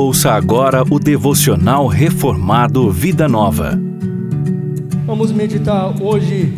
Ouça 0.00 0.30
agora 0.30 0.84
o 0.88 0.96
devocional 1.00 1.88
reformado 1.88 2.88
Vida 2.88 3.26
Nova. 3.26 3.76
Vamos 5.04 5.32
meditar 5.32 5.92
hoje 6.00 6.52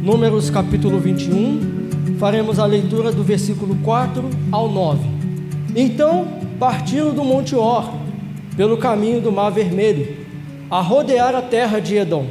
Números 0.00 0.48
capítulo 0.48 1.00
21. 1.00 2.16
Faremos 2.20 2.60
a 2.60 2.64
leitura 2.64 3.10
do 3.10 3.24
versículo 3.24 3.74
4 3.82 4.30
ao 4.52 4.70
9. 4.70 5.00
Então 5.74 6.28
partiram 6.60 7.12
do 7.12 7.24
Monte 7.24 7.56
Or, 7.56 7.92
pelo 8.56 8.76
caminho 8.76 9.20
do 9.20 9.32
Mar 9.32 9.50
Vermelho, 9.50 10.16
a 10.70 10.80
rodear 10.80 11.34
a 11.34 11.42
terra 11.42 11.80
de 11.80 11.96
Edom. 11.96 12.26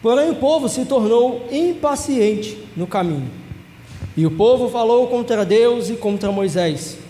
Porém 0.00 0.30
o 0.30 0.36
povo 0.36 0.68
se 0.68 0.84
tornou 0.84 1.48
impaciente 1.50 2.56
no 2.76 2.86
caminho. 2.86 3.28
E 4.16 4.24
o 4.24 4.30
povo 4.30 4.68
falou 4.68 5.08
contra 5.08 5.44
Deus 5.44 5.90
e 5.90 5.94
contra 5.94 6.30
Moisés: 6.30 7.01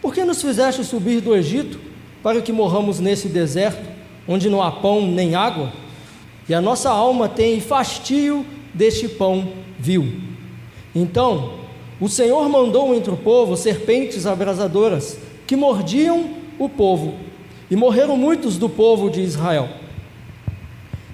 Por 0.00 0.14
que 0.14 0.24
nos 0.24 0.40
fizeste 0.40 0.84
subir 0.84 1.20
do 1.20 1.34
Egito 1.34 1.78
para 2.22 2.40
que 2.40 2.52
morramos 2.52 3.00
nesse 3.00 3.28
deserto, 3.28 3.88
onde 4.26 4.48
não 4.48 4.62
há 4.62 4.70
pão 4.70 5.06
nem 5.06 5.34
água? 5.34 5.72
E 6.48 6.54
a 6.54 6.60
nossa 6.60 6.90
alma 6.90 7.28
tem 7.28 7.60
fastio 7.60 8.44
deste 8.72 9.08
pão 9.08 9.52
vil. 9.78 10.20
Então, 10.94 11.60
o 12.00 12.08
Senhor 12.08 12.48
mandou 12.48 12.94
entre 12.94 13.12
o 13.12 13.16
povo 13.16 13.56
serpentes 13.56 14.26
abrasadoras 14.26 15.18
que 15.46 15.54
mordiam 15.54 16.30
o 16.58 16.68
povo, 16.68 17.14
e 17.70 17.76
morreram 17.76 18.16
muitos 18.16 18.56
do 18.56 18.68
povo 18.68 19.10
de 19.10 19.20
Israel. 19.20 19.68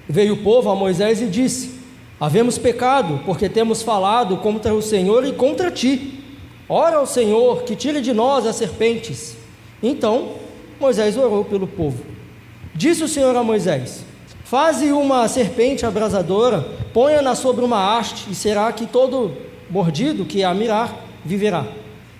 Veio 0.07 0.35
o 0.35 0.43
povo 0.43 0.69
a 0.69 0.75
Moisés 0.75 1.21
e 1.21 1.27
disse: 1.27 1.77
Havemos 2.19 2.57
pecado, 2.57 3.21
porque 3.25 3.49
temos 3.49 3.81
falado 3.81 4.37
contra 4.37 4.73
o 4.73 4.81
Senhor 4.81 5.25
e 5.25 5.33
contra 5.33 5.69
ti. 5.69 6.23
Ora 6.69 6.97
ao 6.97 7.05
Senhor 7.05 7.63
que 7.63 7.75
tire 7.75 8.01
de 8.01 8.13
nós 8.13 8.45
as 8.45 8.55
serpentes. 8.55 9.35
Então 9.81 10.33
Moisés 10.79 11.17
orou 11.17 11.45
pelo 11.45 11.67
povo. 11.67 12.03
Disse 12.75 13.03
o 13.03 13.07
Senhor 13.07 13.35
a 13.35 13.43
Moisés: 13.43 14.03
Faze 14.43 14.91
uma 14.91 15.27
serpente 15.27 15.85
abrasadora, 15.85 16.61
ponha-na 16.93 17.35
sobre 17.35 17.63
uma 17.63 17.97
haste, 17.97 18.29
e 18.29 18.35
será 18.35 18.71
que 18.71 18.85
todo 18.85 19.31
mordido 19.69 20.25
que 20.25 20.43
a 20.43 20.53
mirar 20.53 21.05
viverá. 21.23 21.65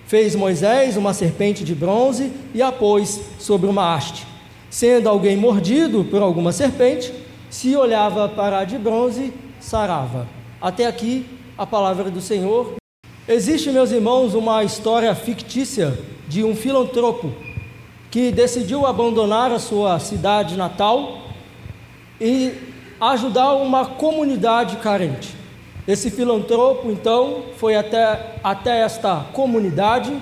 Fez 0.06 0.34
Moisés 0.34 0.96
uma 0.96 1.12
serpente 1.12 1.62
de 1.62 1.74
bronze 1.74 2.32
e 2.54 2.62
a 2.62 2.72
pôs 2.72 3.20
sobre 3.38 3.68
uma 3.68 3.94
haste. 3.94 4.26
Sendo 4.70 5.08
alguém 5.08 5.36
mordido 5.36 6.04
por 6.04 6.22
alguma 6.22 6.52
serpente, 6.52 7.12
se 7.50 7.76
olhava 7.76 8.28
para 8.28 8.60
a 8.60 8.64
de 8.64 8.78
bronze, 8.78 9.32
sarava. 9.60 10.26
Até 10.60 10.86
aqui 10.86 11.26
a 11.56 11.66
palavra 11.66 12.10
do 12.10 12.20
Senhor. 12.20 12.76
Existe, 13.28 13.70
meus 13.70 13.92
irmãos, 13.92 14.32
uma 14.32 14.64
história 14.64 15.14
fictícia 15.14 15.98
de 16.26 16.42
um 16.42 16.56
filantropo 16.56 17.30
que 18.10 18.32
decidiu 18.32 18.86
abandonar 18.86 19.52
a 19.52 19.58
sua 19.58 19.98
cidade 19.98 20.56
natal 20.56 21.24
e 22.18 22.54
ajudar 22.98 23.52
uma 23.52 23.84
comunidade 23.84 24.76
carente. 24.76 25.36
Esse 25.86 26.10
filantropo, 26.10 26.90
então, 26.90 27.42
foi 27.58 27.76
até, 27.76 28.36
até 28.42 28.80
esta 28.80 29.26
comunidade, 29.34 30.16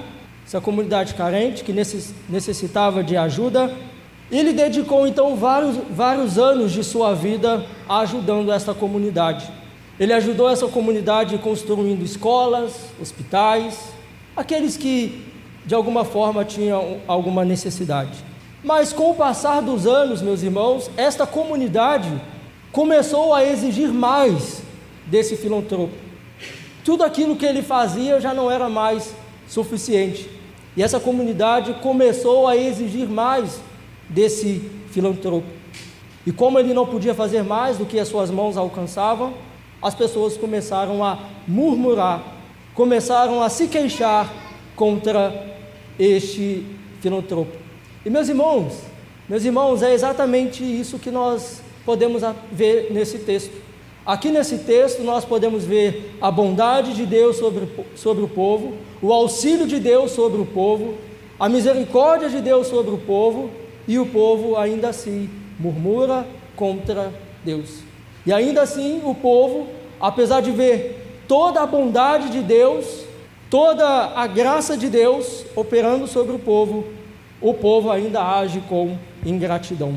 essa 0.45 0.61
comunidade 0.61 1.15
carente 1.15 1.62
que 1.62 1.73
necessitava 2.29 3.05
de 3.05 3.17
ajuda. 3.17 3.73
Ele 4.33 4.53
dedicou, 4.53 5.07
então, 5.07 5.37
vários, 5.37 5.77
vários 5.93 6.39
anos 6.41 6.73
de 6.73 6.83
sua 6.83 7.15
vida 7.15 7.65
ajudando 7.89 8.51
essa 8.51 8.75
comunidade. 8.75 9.49
Ele 9.99 10.13
ajudou 10.13 10.49
essa 10.49 10.69
comunidade 10.69 11.39
construindo 11.39 12.05
escolas, 12.05 12.73
hospitais, 13.01 13.79
aqueles 14.37 14.77
que 14.77 15.25
de 15.65 15.75
alguma 15.75 16.05
forma 16.05 16.45
tinham 16.45 16.99
alguma 17.09 17.45
necessidade. 17.45 18.25
Mas 18.63 18.93
com 18.93 19.11
o 19.11 19.15
passar 19.15 19.63
dos 19.63 19.87
anos, 19.87 20.21
meus 20.21 20.43
irmãos, 20.43 20.91
esta 20.97 21.27
comunidade 21.27 22.11
começou 22.73 23.33
a 23.33 23.45
exigir 23.45 23.89
mais 23.89 24.63
desse 25.07 25.37
filantropo. 25.37 25.95
Tudo 26.85 27.03
aquilo 27.03 27.37
que 27.37 27.47
ele 27.47 27.62
fazia 27.62 28.21
já 28.21 28.35
não 28.35 28.51
era 28.51 28.69
mais 28.69 29.15
suficiente. 29.49 30.29
E 30.77 30.83
essa 30.83 31.01
comunidade 31.01 31.75
começou 31.75 32.47
a 32.47 32.56
exigir 32.56 33.09
mais 33.09 33.61
desse 34.09 34.71
filantropo. 34.91 35.47
E 36.27 36.33
como 36.33 36.59
ele 36.59 36.75
não 36.75 36.87
podia 36.87 37.15
fazer 37.15 37.43
mais 37.43 37.79
do 37.79 37.87
que 37.87 37.99
as 37.99 38.09
suas 38.09 38.31
mãos 38.31 38.56
alcançavam, 38.56 39.35
as 39.82 39.94
pessoas 39.94 40.37
começaram 40.37 41.04
a 41.04 41.19
murmurar, 41.47 42.22
começaram 42.75 43.42
a 43.42 43.48
se 43.48 43.69
queixar 43.69 44.32
contra 44.75 45.54
este 45.98 46.64
filantropo. 47.00 47.56
E 48.04 48.10
meus 48.10 48.28
irmãos, 48.28 48.75
meus 49.28 49.44
irmãos, 49.44 49.82
é 49.82 49.92
exatamente 49.92 50.62
isso 50.62 50.98
que 50.98 51.10
nós 51.10 51.60
podemos 51.84 52.22
ver 52.53 52.92
nesse 52.92 53.19
texto. 53.19 53.54
Aqui 54.04 54.31
nesse 54.31 54.59
texto 54.59 55.03
nós 55.03 55.25
podemos 55.25 55.64
ver 55.64 56.16
a 56.20 56.31
bondade 56.31 56.94
de 56.94 57.04
Deus 57.04 57.37
sobre, 57.37 57.69
sobre 57.97 58.22
o 58.22 58.28
povo, 58.28 58.75
o 59.03 59.12
auxílio 59.12 59.66
de 59.66 59.81
Deus 59.81 60.12
sobre 60.12 60.41
o 60.41 60.47
povo, 60.47 60.94
a 61.38 61.48
misericórdia 61.48 62.28
de 62.28 62.41
Deus 62.41 62.69
sobre 62.69 62.94
o 62.94 62.98
povo, 62.98 63.50
e 63.88 63.98
o 63.98 64.06
povo 64.06 64.56
ainda 64.56 64.88
assim 64.88 65.31
murmura 65.58 66.26
contra 66.54 67.12
Deus. 67.44 67.81
E 68.26 68.32
ainda 68.32 68.62
assim 68.62 69.00
o 69.04 69.14
povo, 69.14 69.69
apesar 70.00 70.41
de 70.41 70.50
ver 70.50 71.22
toda 71.28 71.60
a 71.62 71.66
bondade 71.66 72.31
de 72.31 72.42
Deus, 72.42 73.04
toda 73.48 73.87
a 73.87 74.26
graça 74.26 74.76
de 74.76 74.88
Deus 74.88 75.44
operando 75.54 76.06
sobre 76.06 76.34
o 76.34 76.38
povo, 76.38 76.84
o 77.41 77.54
povo 77.54 77.91
ainda 77.91 78.22
age 78.22 78.60
com 78.69 78.97
ingratidão. 79.25 79.94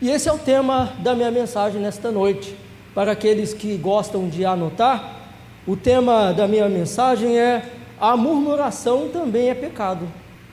E 0.00 0.10
esse 0.10 0.28
é 0.28 0.32
o 0.32 0.38
tema 0.38 0.92
da 1.00 1.14
minha 1.14 1.30
mensagem 1.30 1.80
nesta 1.80 2.10
noite. 2.10 2.54
Para 2.94 3.12
aqueles 3.12 3.52
que 3.52 3.76
gostam 3.76 4.28
de 4.28 4.44
anotar, 4.44 5.22
o 5.66 5.76
tema 5.76 6.32
da 6.32 6.46
minha 6.46 6.68
mensagem 6.68 7.38
é 7.38 7.64
a 8.00 8.16
murmuração 8.16 9.08
também 9.08 9.48
é 9.48 9.54
pecado. 9.54 10.06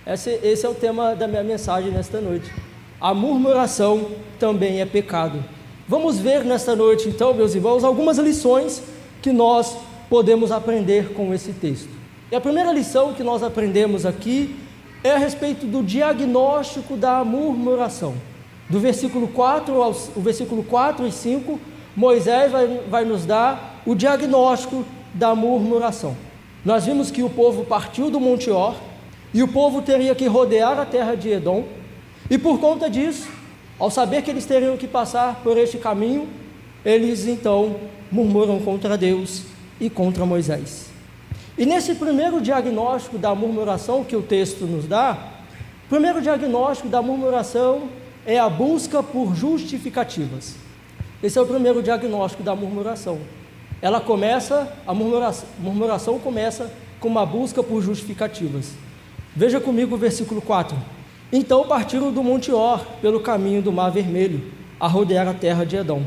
Esse, 0.05 0.39
esse 0.41 0.65
é 0.65 0.69
o 0.69 0.73
tema 0.73 1.13
da 1.15 1.27
minha 1.27 1.43
mensagem 1.43 1.91
nesta 1.91 2.19
noite. 2.19 2.51
A 2.99 3.13
murmuração 3.13 4.07
também 4.39 4.81
é 4.81 4.85
pecado. 4.85 5.43
Vamos 5.91 6.17
ver 6.17 6.45
nesta 6.45 6.73
noite, 6.73 7.09
então, 7.09 7.33
meus 7.33 7.53
irmãos, 7.53 7.83
algumas 7.83 8.17
lições 8.17 8.81
que 9.21 9.33
nós 9.33 9.75
podemos 10.09 10.49
aprender 10.49 11.11
com 11.11 11.33
esse 11.33 11.51
texto. 11.51 11.89
E 12.31 12.35
a 12.37 12.39
primeira 12.39 12.71
lição 12.71 13.13
que 13.13 13.21
nós 13.21 13.43
aprendemos 13.43 14.05
aqui 14.05 14.55
é 15.03 15.11
a 15.11 15.17
respeito 15.17 15.65
do 15.65 15.83
diagnóstico 15.83 16.95
da 16.95 17.25
murmuração. 17.25 18.13
Do 18.69 18.79
versículo 18.79 19.27
4 19.27 19.83
ao 19.83 19.91
o 20.15 20.21
versículo 20.21 20.63
4 20.63 21.05
e 21.05 21.11
5, 21.11 21.59
Moisés 21.93 22.49
vai, 22.53 22.67
vai 22.89 23.03
nos 23.03 23.25
dar 23.25 23.81
o 23.85 23.93
diagnóstico 23.93 24.85
da 25.13 25.35
murmuração. 25.35 26.15
Nós 26.63 26.85
vimos 26.85 27.11
que 27.11 27.21
o 27.21 27.29
povo 27.29 27.65
partiu 27.65 28.09
do 28.09 28.17
Monte 28.17 28.49
Or 28.49 28.75
e 29.33 29.43
o 29.43 29.47
povo 29.49 29.81
teria 29.81 30.15
que 30.15 30.25
rodear 30.25 30.79
a 30.79 30.85
terra 30.85 31.15
de 31.15 31.31
Edom, 31.31 31.65
e 32.29 32.37
por 32.37 32.61
conta 32.61 32.89
disso, 32.89 33.27
ao 33.81 33.89
saber 33.89 34.21
que 34.21 34.29
eles 34.29 34.45
teriam 34.45 34.77
que 34.77 34.87
passar 34.87 35.41
por 35.41 35.57
este 35.57 35.79
caminho, 35.79 36.29
eles 36.85 37.25
então 37.25 37.77
murmuram 38.11 38.59
contra 38.59 38.95
Deus 38.95 39.41
e 39.79 39.89
contra 39.89 40.23
Moisés. 40.23 40.85
E 41.57 41.65
nesse 41.65 41.95
primeiro 41.95 42.39
diagnóstico 42.39 43.17
da 43.17 43.33
murmuração 43.33 44.03
que 44.03 44.15
o 44.15 44.21
texto 44.21 44.65
nos 44.65 44.85
dá, 44.85 45.17
o 45.85 45.89
primeiro 45.89 46.21
diagnóstico 46.21 46.89
da 46.89 47.01
murmuração 47.01 47.89
é 48.23 48.37
a 48.37 48.47
busca 48.47 49.01
por 49.01 49.35
justificativas. 49.35 50.57
Esse 51.23 51.39
é 51.39 51.41
o 51.41 51.47
primeiro 51.47 51.81
diagnóstico 51.81 52.43
da 52.43 52.55
murmuração. 52.55 53.17
Ela 53.81 53.99
começa, 53.99 54.71
a 54.85 54.93
murmuração, 54.93 55.49
murmuração 55.57 56.19
começa 56.19 56.71
com 56.99 57.07
uma 57.07 57.25
busca 57.25 57.63
por 57.63 57.81
justificativas. 57.81 58.73
Veja 59.35 59.59
comigo 59.59 59.95
o 59.95 59.97
versículo 59.97 60.39
4. 60.39 60.77
Então 61.31 61.65
partiram 61.65 62.11
do 62.11 62.21
Monte 62.23 62.51
Or 62.51 62.85
pelo 63.01 63.21
caminho 63.21 63.61
do 63.61 63.71
Mar 63.71 63.89
Vermelho, 63.89 64.41
a 64.79 64.87
rodear 64.87 65.27
a 65.27 65.33
terra 65.33 65.65
de 65.65 65.77
Edom. 65.77 66.01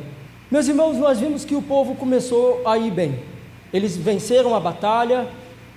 Meus 0.51 0.69
irmãos, 0.69 0.99
nós 0.99 1.19
vimos 1.19 1.45
que 1.45 1.55
o 1.55 1.63
povo 1.63 1.95
começou 1.95 2.61
a 2.67 2.77
ir 2.77 2.91
bem. 2.91 3.21
Eles 3.73 3.97
venceram 3.97 4.55
a 4.55 4.61
batalha, 4.61 5.27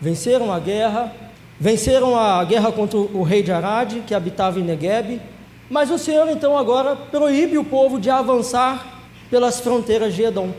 venceram 0.01 0.51
a 0.51 0.59
guerra, 0.59 1.13
venceram 1.59 2.17
a 2.17 2.43
guerra 2.43 2.71
contra 2.71 2.97
o 2.97 3.23
rei 3.23 3.41
de 3.41 3.51
Arad, 3.51 4.01
que 4.05 4.13
habitava 4.13 4.59
em 4.59 4.63
Negueb, 4.63 5.21
mas 5.69 5.89
o 5.89 5.97
Senhor 5.97 6.29
então 6.29 6.57
agora 6.57 6.95
proíbe 6.95 7.57
o 7.57 7.63
povo 7.63 7.99
de 7.99 8.09
avançar 8.09 9.01
pelas 9.29 9.59
fronteiras 9.59 10.13
de 10.13 10.23
Edom. 10.23 10.51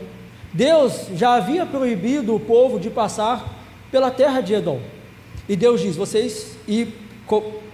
Deus 0.51 1.07
já 1.15 1.35
havia 1.35 1.65
proibido 1.65 2.35
o 2.35 2.39
povo 2.39 2.79
de 2.79 2.89
passar 2.89 3.57
pela 3.91 4.09
terra 4.09 4.41
de 4.41 4.53
Edom. 4.55 4.79
E 5.47 5.55
Deus 5.55 5.81
diz: 5.81 5.95
vocês, 5.95 6.57
e 6.67 6.87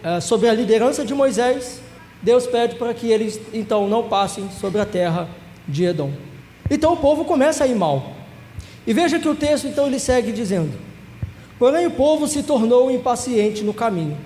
é, 0.04 0.20
sob 0.20 0.48
a 0.48 0.54
liderança 0.54 1.06
de 1.06 1.14
Moisés, 1.14 1.82
Deus 2.22 2.48
pede 2.48 2.76
para 2.76 2.94
que 2.94 3.12
eles 3.12 3.40
então 3.54 3.88
não 3.88 4.04
passem 4.10 4.50
sobre 4.60 4.82
a 4.82 4.86
terra 4.86 5.30
de 5.68 5.86
Edom. 5.86 6.12
Então 6.70 6.94
o 6.94 6.98
povo 6.98 7.26
começa 7.26 7.64
a 7.64 7.68
ir 7.68 7.76
mal. 7.76 8.12
E 8.88 8.94
veja 8.94 9.20
que 9.20 9.28
o 9.28 9.36
texto 9.36 9.68
então 9.68 9.88
ele 9.88 10.00
segue 10.00 10.32
dizendo: 10.32 10.74
Porém, 11.58 11.88
o 11.88 11.92
povo 11.92 12.28
se 12.28 12.44
tornou 12.44 12.92
impaciente 12.92 13.64
no 13.64 13.74
caminho. 13.74 14.18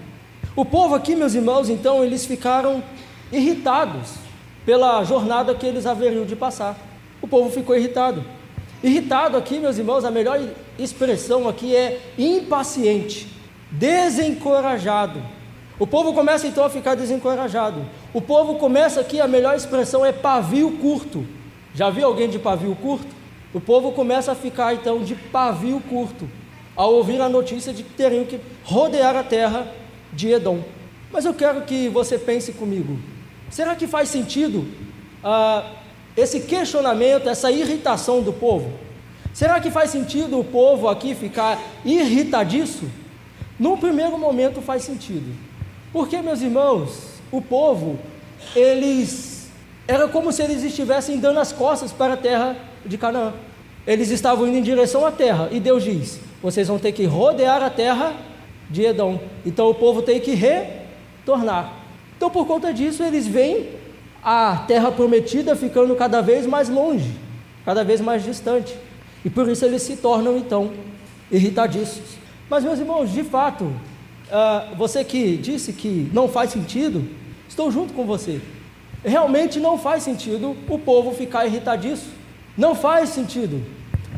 O 0.55 0.65
povo 0.65 0.95
aqui, 0.95 1.15
meus 1.15 1.35
irmãos, 1.35 1.69
então, 1.69 2.03
eles 2.03 2.25
ficaram 2.25 2.83
irritados 3.31 4.15
pela 4.65 5.03
jornada 5.03 5.53
que 5.53 5.65
eles 5.65 5.85
haveriam 5.85 6.25
de 6.25 6.35
passar. 6.35 6.77
O 7.21 7.27
povo 7.27 7.49
ficou 7.49 7.75
irritado. 7.75 8.23
Irritado 8.83 9.37
aqui, 9.37 9.59
meus 9.59 9.77
irmãos, 9.77 10.03
a 10.03 10.11
melhor 10.11 10.41
expressão 10.77 11.47
aqui 11.47 11.75
é 11.75 11.99
impaciente, 12.17 13.27
desencorajado. 13.71 15.21
O 15.77 15.88
povo 15.88 16.13
começa 16.13 16.48
então 16.48 16.63
a 16.63 16.69
ficar 16.69 16.95
desencorajado. 16.95 17.86
O 18.13 18.21
povo 18.21 18.56
começa 18.56 19.00
aqui, 19.00 19.21
a 19.21 19.27
melhor 19.27 19.56
expressão 19.56 20.06
é 20.06 20.12
pavio 20.12 20.71
curto. 20.77 21.25
Já 21.74 21.89
viu 21.89 22.06
alguém 22.06 22.30
de 22.30 22.38
pavio 22.38 22.75
curto? 22.75 23.07
O 23.54 23.62
povo 23.62 23.92
começa 23.92 24.31
a 24.31 24.36
ficar 24.36 24.74
então 24.74 25.04
de 25.04 25.16
pavio 25.16 25.81
curto 25.89 26.30
ao 26.75 26.94
ouvir 26.94 27.19
a 27.21 27.30
notícia 27.30 27.74
de 27.74 27.83
que 27.83 27.94
teriam 27.94 28.25
que 28.25 28.39
rodear 28.63 29.16
a 29.16 29.24
terra 29.24 29.71
de 30.12 30.31
Edom. 30.31 30.60
Mas 31.12 31.25
eu 31.25 31.33
quero 31.33 31.62
que 31.62 31.88
você 31.89 32.18
pense 32.18 32.51
comigo: 32.54 33.00
será 33.50 33.75
que 33.75 33.88
faz 33.88 34.10
sentido 34.10 34.68
ah, 35.24 35.71
esse 36.16 36.42
questionamento, 36.42 37.27
essa 37.27 37.51
irritação 37.51 38.21
do 38.21 38.33
povo? 38.33 38.71
Será 39.33 39.60
que 39.60 39.71
faz 39.71 39.89
sentido 39.89 40.39
o 40.39 40.44
povo 40.44 40.88
aqui 40.88 41.16
ficar 41.16 41.60
irritadiço? 41.86 42.86
No 43.59 43.77
primeiro 43.77 44.17
momento 44.17 44.61
faz 44.61 44.83
sentido. 44.83 45.35
Porque, 45.91 46.21
meus 46.21 46.41
irmãos, 46.41 47.19
o 47.31 47.41
povo, 47.41 48.00
eles 48.56 49.50
era 49.88 50.07
como 50.07 50.31
se 50.31 50.44
eles 50.44 50.63
estivessem 50.63 51.19
dando 51.19 51.39
as 51.39 51.51
costas 51.51 51.91
para 51.91 52.13
a 52.13 52.17
terra 52.17 52.56
de 52.85 52.95
Canaã. 52.97 53.33
Eles 53.88 54.11
estavam 54.11 54.47
indo 54.47 54.57
em 54.57 54.61
direção 54.61 55.03
à 55.03 55.11
terra, 55.11 55.50
e 55.51 55.59
Deus 55.59 55.83
diz: 55.83 56.19
vocês 56.44 56.67
vão 56.67 56.77
ter 56.77 56.91
que 56.91 57.06
rodear 57.06 57.63
a 57.63 57.71
terra 57.71 58.13
de 58.69 58.83
Edom. 58.83 59.19
Então 59.44 59.67
o 59.67 59.73
povo 59.73 60.03
tem 60.03 60.19
que 60.19 60.35
retornar. 60.35 61.73
Então, 62.15 62.29
por 62.29 62.45
conta 62.45 62.71
disso, 62.71 63.01
eles 63.01 63.25
veem 63.25 63.69
a 64.23 64.63
terra 64.67 64.91
prometida 64.91 65.56
ficando 65.56 65.95
cada 65.95 66.21
vez 66.21 66.45
mais 66.45 66.69
longe, 66.69 67.11
cada 67.65 67.83
vez 67.83 68.00
mais 68.00 68.23
distante. 68.23 68.75
E 69.25 69.29
por 69.29 69.50
isso 69.50 69.65
eles 69.65 69.81
se 69.81 69.97
tornam, 69.97 70.38
então, 70.38 70.71
irritadiços. 71.31 72.19
Mas, 72.49 72.63
meus 72.63 72.79
irmãos, 72.79 73.11
de 73.11 73.23
fato, 73.23 73.65
uh, 73.65 74.75
você 74.75 75.03
que 75.03 75.37
disse 75.37 75.73
que 75.73 76.09
não 76.13 76.27
faz 76.27 76.51
sentido, 76.51 77.07
estou 77.47 77.71
junto 77.71 77.93
com 77.93 78.05
você. 78.05 78.41
Realmente 79.03 79.59
não 79.59 79.77
faz 79.77 80.03
sentido 80.03 80.55
o 80.67 80.79
povo 80.79 81.13
ficar 81.13 81.45
irritadiço. 81.45 82.07
Não 82.57 82.75
faz 82.75 83.09
sentido. 83.09 83.63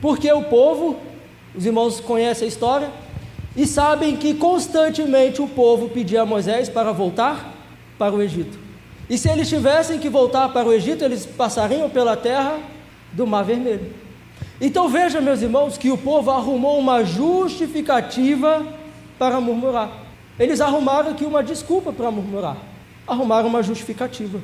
Porque 0.01 0.31
o 0.31 0.43
povo 0.43 0.97
os 1.53 1.65
irmãos 1.65 1.99
conhecem 1.99 2.45
a 2.45 2.47
história 2.47 2.89
e 3.55 3.67
sabem 3.67 4.15
que 4.15 4.33
constantemente 4.33 5.41
o 5.41 5.47
povo 5.47 5.89
pedia 5.89 6.21
a 6.21 6.25
Moisés 6.25 6.69
para 6.69 6.91
voltar 6.91 7.53
para 7.97 8.15
o 8.15 8.21
Egito. 8.21 8.57
E 9.09 9.17
se 9.17 9.29
eles 9.29 9.49
tivessem 9.49 9.99
que 9.99 10.07
voltar 10.07 10.49
para 10.49 10.67
o 10.67 10.71
Egito, 10.71 11.03
eles 11.03 11.25
passariam 11.25 11.89
pela 11.89 12.15
terra 12.15 12.57
do 13.11 13.27
Mar 13.27 13.43
Vermelho. 13.43 13.93
Então 14.63 14.87
veja, 14.87 15.19
meus 15.19 15.41
irmãos, 15.41 15.75
que 15.75 15.89
o 15.89 15.97
povo 15.97 16.29
arrumou 16.29 16.77
uma 16.77 17.03
justificativa 17.03 18.63
para 19.17 19.41
murmurar. 19.41 19.91
Eles 20.39 20.61
arrumaram 20.61 21.09
aqui 21.09 21.25
uma 21.25 21.41
desculpa 21.41 21.91
para 21.91 22.11
murmurar. 22.11 22.57
Arrumaram 23.07 23.49
uma 23.49 23.63
justificativa. 23.63 24.39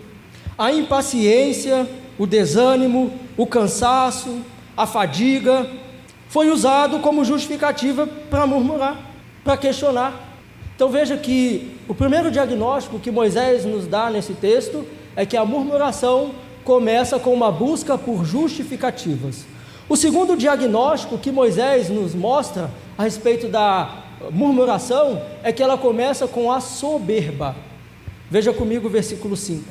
A 0.57 0.71
impaciência, 0.71 1.87
o 2.17 2.25
desânimo, 2.25 3.13
o 3.37 3.45
cansaço, 3.45 4.41
a 4.75 4.87
fadiga, 4.87 5.69
foi 6.29 6.49
usado 6.49 6.97
como 6.97 7.23
justificativa 7.23 8.07
para 8.07 8.47
murmurar, 8.47 8.97
para 9.43 9.55
questionar. 9.55 10.13
Então 10.75 10.89
veja 10.89 11.15
que 11.15 11.77
o 11.87 11.93
primeiro 11.93 12.31
diagnóstico 12.31 12.99
que 12.99 13.11
Moisés 13.11 13.65
nos 13.65 13.85
dá 13.85 14.09
nesse 14.09 14.33
texto 14.33 14.83
é 15.15 15.27
que 15.27 15.37
a 15.37 15.45
murmuração 15.45 16.31
começa 16.63 17.19
com 17.19 17.31
uma 17.35 17.51
busca 17.51 17.99
por 17.99 18.25
justificativas. 18.25 19.45
O 19.89 19.95
segundo 19.95 20.35
diagnóstico 20.35 21.17
que 21.17 21.31
Moisés 21.31 21.89
nos 21.89 22.13
mostra 22.13 22.69
a 22.97 23.03
respeito 23.03 23.47
da 23.47 24.03
murmuração 24.31 25.21
é 25.43 25.51
que 25.53 25.63
ela 25.63 25.77
começa 25.77 26.27
com 26.27 26.51
a 26.51 26.59
soberba. 26.59 27.55
Veja 28.29 28.51
comigo 28.51 28.87
o 28.87 28.89
versículo 28.89 29.37
5. 29.37 29.63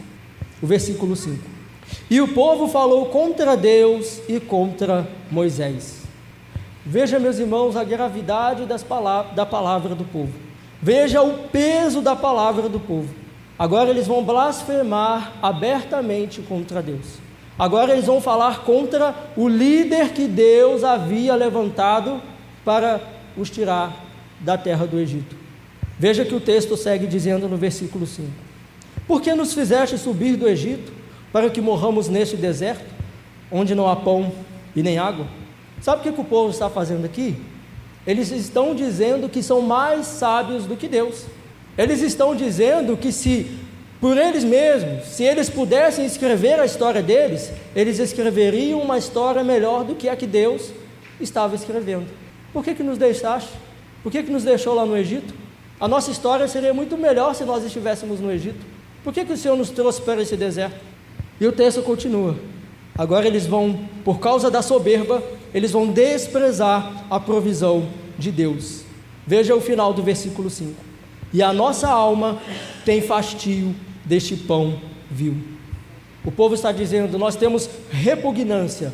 O 0.62 0.66
versículo 0.66 1.14
5. 1.14 1.38
E 2.10 2.20
o 2.20 2.28
povo 2.28 2.66
falou 2.66 3.06
contra 3.06 3.56
Deus 3.56 4.20
e 4.26 4.40
contra 4.40 5.06
Moisés. 5.30 6.02
Veja, 6.84 7.18
meus 7.18 7.38
irmãos, 7.38 7.76
a 7.76 7.84
gravidade 7.84 8.64
palavras, 8.84 9.34
da 9.34 9.44
palavra 9.44 9.94
do 9.94 10.04
povo. 10.04 10.32
Veja 10.80 11.20
o 11.20 11.48
peso 11.48 12.00
da 12.00 12.16
palavra 12.16 12.68
do 12.68 12.80
povo. 12.80 13.08
Agora 13.58 13.90
eles 13.90 14.06
vão 14.06 14.24
blasfemar 14.24 15.32
abertamente 15.42 16.40
contra 16.40 16.80
Deus. 16.80 17.25
Agora 17.58 17.92
eles 17.92 18.04
vão 18.04 18.20
falar 18.20 18.64
contra 18.64 19.14
o 19.36 19.48
líder 19.48 20.10
que 20.10 20.26
Deus 20.26 20.84
havia 20.84 21.34
levantado 21.34 22.20
para 22.64 23.00
os 23.36 23.48
tirar 23.48 24.04
da 24.40 24.58
terra 24.58 24.86
do 24.86 24.98
Egito. 24.98 25.36
Veja 25.98 26.24
que 26.24 26.34
o 26.34 26.40
texto 26.40 26.76
segue 26.76 27.06
dizendo 27.06 27.48
no 27.48 27.56
versículo 27.56 28.06
5: 28.06 28.28
Por 29.06 29.22
que 29.22 29.34
nos 29.34 29.54
fizeste 29.54 29.96
subir 29.96 30.36
do 30.36 30.46
Egito 30.46 30.92
para 31.32 31.48
que 31.48 31.60
morramos 31.60 32.08
neste 32.08 32.36
deserto, 32.36 32.84
onde 33.50 33.74
não 33.74 33.88
há 33.88 33.96
pão 33.96 34.30
e 34.74 34.82
nem 34.82 34.98
água? 34.98 35.26
Sabe 35.80 36.00
o 36.00 36.02
que, 36.02 36.12
que 36.12 36.20
o 36.20 36.24
povo 36.24 36.50
está 36.50 36.68
fazendo 36.68 37.06
aqui? 37.06 37.36
Eles 38.06 38.30
estão 38.30 38.74
dizendo 38.74 39.28
que 39.28 39.42
são 39.42 39.62
mais 39.62 40.06
sábios 40.06 40.66
do 40.66 40.76
que 40.76 40.88
Deus. 40.88 41.24
Eles 41.76 42.00
estão 42.00 42.34
dizendo 42.34 42.96
que 42.96 43.10
se 43.10 43.50
por 44.00 44.18
eles 44.18 44.44
mesmos, 44.44 45.06
se 45.06 45.24
eles 45.24 45.48
pudessem 45.48 46.04
escrever 46.04 46.60
a 46.60 46.66
história 46.66 47.02
deles, 47.02 47.50
eles 47.74 47.98
escreveriam 47.98 48.80
uma 48.80 48.98
história 48.98 49.42
melhor 49.42 49.84
do 49.84 49.94
que 49.94 50.08
a 50.08 50.16
que 50.16 50.26
Deus 50.26 50.70
estava 51.20 51.54
escrevendo. 51.54 52.06
Por 52.52 52.62
que, 52.62 52.74
que 52.74 52.82
nos 52.82 52.98
deixaste? 52.98 53.50
Por 54.02 54.12
que, 54.12 54.22
que 54.22 54.30
nos 54.30 54.44
deixou 54.44 54.74
lá 54.74 54.84
no 54.84 54.96
Egito? 54.96 55.34
A 55.80 55.88
nossa 55.88 56.10
história 56.10 56.46
seria 56.46 56.74
muito 56.74 56.96
melhor 56.96 57.34
se 57.34 57.44
nós 57.44 57.64
estivéssemos 57.64 58.20
no 58.20 58.30
Egito. 58.30 58.64
Por 59.02 59.12
que, 59.12 59.24
que 59.24 59.32
o 59.32 59.36
Senhor 59.36 59.56
nos 59.56 59.70
trouxe 59.70 60.00
para 60.02 60.20
esse 60.20 60.36
deserto? 60.36 60.76
E 61.40 61.46
o 61.46 61.52
texto 61.52 61.82
continua. 61.82 62.36
Agora 62.96 63.26
eles 63.26 63.46
vão, 63.46 63.88
por 64.04 64.18
causa 64.18 64.50
da 64.50 64.62
soberba, 64.62 65.22
eles 65.52 65.70
vão 65.70 65.86
desprezar 65.86 67.04
a 67.10 67.20
provisão 67.20 67.88
de 68.18 68.30
Deus. 68.30 68.82
Veja 69.26 69.54
o 69.54 69.60
final 69.60 69.92
do 69.92 70.02
versículo 70.02 70.48
5. 70.48 70.85
E 71.36 71.42
a 71.42 71.52
nossa 71.52 71.86
alma 71.86 72.38
tem 72.82 73.02
fastio 73.02 73.76
deste 74.06 74.34
pão 74.34 74.80
vil. 75.10 75.36
O 76.24 76.32
povo 76.32 76.54
está 76.54 76.72
dizendo: 76.72 77.18
nós 77.18 77.36
temos 77.36 77.68
repugnância, 77.90 78.90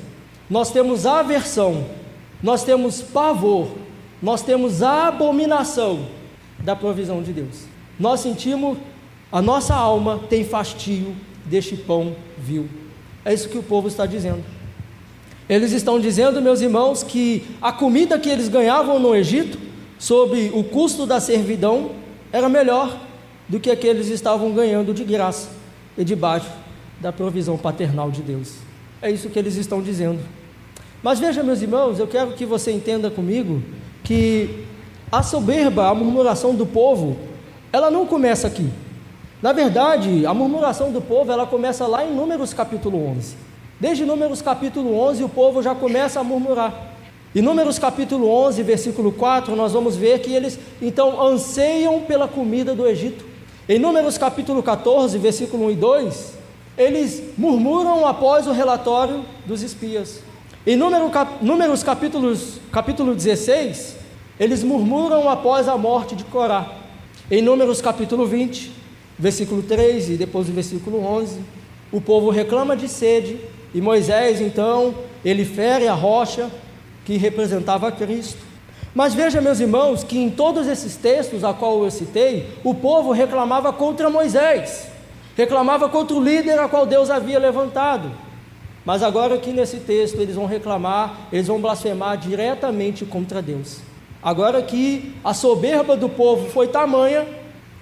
nós 0.51 0.73
temos 0.73 1.07
aversão, 1.07 1.87
nós 2.43 2.65
temos 2.65 3.01
pavor, 3.01 3.69
nós 4.21 4.43
temos 4.43 4.83
abominação 4.83 6.09
da 6.59 6.75
provisão 6.75 7.23
de 7.23 7.33
Deus. 7.33 7.63
Nós 7.97 8.19
sentimos, 8.19 8.77
a 9.31 9.41
nossa 9.41 9.77
alma 9.77 10.19
tem 10.29 10.43
fastio 10.43 11.15
deste 11.45 11.77
pão 11.77 12.17
vil. 12.37 12.69
É 13.25 13.33
isso 13.33 13.49
que 13.49 13.59
o 13.59 13.63
povo 13.63 13.87
está 13.87 14.05
dizendo. 14.05 14.43
Eles 15.49 15.71
estão 15.71 16.01
dizendo, 16.01 16.43
meus 16.43 16.61
irmãos, 16.61 17.05
que 17.05 17.45
a 17.61 17.71
comida 17.71 18.19
que 18.19 18.29
eles 18.29 18.49
ganhavam 18.49 18.99
no 18.99 19.15
Egito, 19.15 19.61
sob 19.97 20.51
o 20.53 20.65
custo 20.65 21.07
da 21.07 21.21
servidão, 21.21 22.02
era 22.33 22.49
melhor 22.49 22.99
do 23.49 23.61
que 23.61 23.71
a 23.71 23.77
que 23.77 23.87
estavam 23.87 24.53
ganhando 24.53 24.95
de 24.95 25.05
graça 25.05 25.51
e 25.97 26.05
debaixo 26.05 26.51
da 27.01 27.13
provisão 27.13 27.59
paternal 27.59 28.11
de 28.11 28.23
Deus. 28.23 28.55
É 29.03 29.11
isso 29.11 29.29
que 29.29 29.39
eles 29.39 29.57
estão 29.57 29.83
dizendo. 29.83 30.21
Mas 31.03 31.19
veja, 31.19 31.43
meus 31.43 31.61
irmãos, 31.61 31.99
eu 31.99 32.07
quero 32.07 32.33
que 32.33 32.47
você 32.47 32.71
entenda 32.71 33.11
comigo 33.11 33.63
que 34.03 34.65
a 35.11 35.23
soberba, 35.23 35.89
a 35.89 35.95
murmuração 35.95 36.55
do 36.55 36.65
povo, 36.65 37.19
ela 37.73 37.91
não 37.91 38.07
começa 38.07 38.47
aqui. 38.47 38.71
Na 39.43 39.53
verdade, 39.53 40.25
a 40.25 40.33
murmuração 40.33 40.93
do 40.93 41.03
povo, 41.03 41.33
ela 41.33 41.45
começa 41.45 41.87
lá 41.87 42.07
em 42.07 42.15
Números 42.15 42.55
capítulo 42.55 43.05
11. 43.11 43.37
Desde 43.81 44.05
Números 44.05 44.41
capítulo 44.41 44.97
11, 44.97 45.25
o 45.25 45.29
povo 45.29 45.61
já 45.61 45.75
começa 45.75 46.21
a 46.21 46.25
murmurar. 46.25 46.92
Em 47.35 47.41
Números 47.41 47.79
capítulo 47.79 48.29
11, 48.29 48.63
versículo 48.63 49.11
4, 49.11 49.57
nós 49.57 49.73
vamos 49.73 49.97
ver 49.97 50.19
que 50.19 50.35
eles 50.35 50.59
então 50.83 51.19
anseiam 51.19 52.01
pela 52.01 52.29
comida 52.29 52.75
do 52.75 52.87
Egito. 52.87 53.25
Em 53.67 53.79
Números 53.79 54.19
capítulo 54.19 54.63
14, 54.63 55.17
versículo 55.17 55.65
1 55.69 55.71
e 55.71 55.75
2, 55.75 56.33
eles 56.77 57.23
murmuram 57.39 58.07
após 58.07 58.47
o 58.47 58.53
relatório 58.53 59.25
dos 59.47 59.63
espias. 59.63 60.21
Em 60.67 60.77
Números 60.77 61.83
capítulos, 61.83 62.61
capítulo 62.71 63.15
16, 63.15 63.97
eles 64.39 64.63
murmuram 64.63 65.27
após 65.31 65.69
a 65.69 65.79
morte 65.79 66.15
de 66.15 66.25
Corá. 66.25 66.71
Em 67.31 67.41
Números 67.41 67.81
capítulo 67.81 68.27
20, 68.27 68.71
versículo 69.19 69.63
3 69.63 70.11
e 70.11 70.17
depois 70.19 70.51
o 70.51 70.53
versículo 70.53 71.03
11, 71.03 71.41
o 71.91 71.99
povo 71.99 72.29
reclama 72.29 72.77
de 72.77 72.89
sede 72.89 73.39
e 73.75 73.81
Moisés 73.81 74.39
então, 74.39 74.95
ele 75.25 75.47
fere 75.47 75.89
a 75.89 75.95
rocha 75.95 76.51
que 77.05 77.17
representava 77.17 77.91
Cristo. 77.91 78.39
Mas 78.95 79.15
veja, 79.15 79.41
meus 79.41 79.59
irmãos, 79.59 80.05
que 80.05 80.19
em 80.19 80.29
todos 80.29 80.67
esses 80.67 80.97
textos 80.97 81.45
a 81.45 81.55
qual 81.55 81.83
eu 81.83 81.91
citei, 81.91 82.51
o 82.63 82.75
povo 82.75 83.11
reclamava 83.13 83.73
contra 83.73 84.11
Moisés, 84.11 84.87
reclamava 85.35 85.89
contra 85.89 86.15
o 86.17 86.23
líder 86.23 86.59
a 86.59 86.69
qual 86.69 86.85
Deus 86.85 87.11
havia 87.11 87.39
levantado. 87.39 88.11
Mas 88.85 89.03
agora 89.03 89.37
aqui 89.37 89.51
nesse 89.51 89.79
texto 89.79 90.21
eles 90.21 90.35
vão 90.35 90.47
reclamar, 90.47 91.29
eles 91.33 91.47
vão 91.47 91.61
blasfemar 91.61 92.19
diretamente 92.19 93.05
contra 93.05 93.41
Deus. 93.41 93.79
Agora 94.23 94.61
que 94.63 95.15
a 95.25 95.33
soberba 95.33 95.97
do 95.97 96.09
povo 96.09 96.51
foi 96.51 96.69
tamanha 96.69 97.27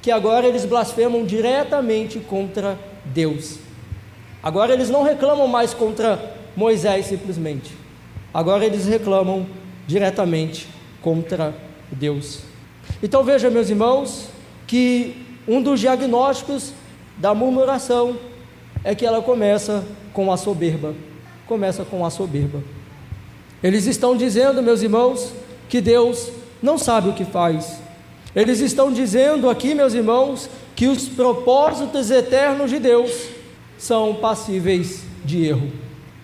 que 0.00 0.10
agora 0.10 0.46
eles 0.46 0.64
blasfemam 0.64 1.24
diretamente 1.24 2.18
contra 2.18 2.78
Deus. 3.04 3.58
Agora 4.42 4.72
eles 4.72 4.88
não 4.88 5.02
reclamam 5.02 5.46
mais 5.46 5.74
contra 5.74 6.34
Moisés 6.56 7.06
simplesmente. 7.06 7.79
Agora 8.32 8.64
eles 8.64 8.86
reclamam 8.86 9.46
diretamente 9.86 10.68
contra 11.02 11.54
Deus. 11.90 12.40
Então 13.02 13.24
veja, 13.24 13.50
meus 13.50 13.68
irmãos, 13.70 14.28
que 14.66 15.26
um 15.48 15.60
dos 15.62 15.80
diagnósticos 15.80 16.72
da 17.16 17.34
murmuração 17.34 18.16
é 18.84 18.94
que 18.94 19.04
ela 19.04 19.20
começa 19.20 19.84
com 20.12 20.32
a 20.32 20.36
soberba. 20.36 20.94
Começa 21.46 21.84
com 21.84 22.04
a 22.04 22.10
soberba. 22.10 22.62
Eles 23.62 23.86
estão 23.86 24.16
dizendo, 24.16 24.62
meus 24.62 24.82
irmãos, 24.82 25.32
que 25.68 25.80
Deus 25.80 26.30
não 26.62 26.78
sabe 26.78 27.08
o 27.08 27.12
que 27.12 27.24
faz. 27.24 27.80
Eles 28.34 28.60
estão 28.60 28.92
dizendo 28.92 29.50
aqui, 29.50 29.74
meus 29.74 29.92
irmãos, 29.92 30.48
que 30.76 30.86
os 30.86 31.08
propósitos 31.08 32.10
eternos 32.10 32.70
de 32.70 32.78
Deus 32.78 33.28
são 33.76 34.14
passíveis 34.14 35.02
de 35.24 35.46
erro. 35.46 35.70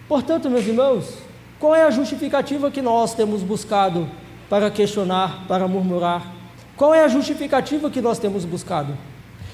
Portanto, 0.08 0.48
meus 0.48 0.66
irmãos, 0.66 1.25
qual 1.66 1.74
é 1.74 1.82
a 1.82 1.90
justificativa 1.90 2.70
que 2.70 2.80
nós 2.80 3.12
temos 3.12 3.42
buscado 3.42 4.08
para 4.48 4.70
questionar, 4.70 5.44
para 5.48 5.66
murmurar? 5.66 6.32
Qual 6.76 6.94
é 6.94 7.02
a 7.02 7.08
justificativa 7.08 7.90
que 7.90 8.00
nós 8.00 8.20
temos 8.20 8.44
buscado? 8.44 8.96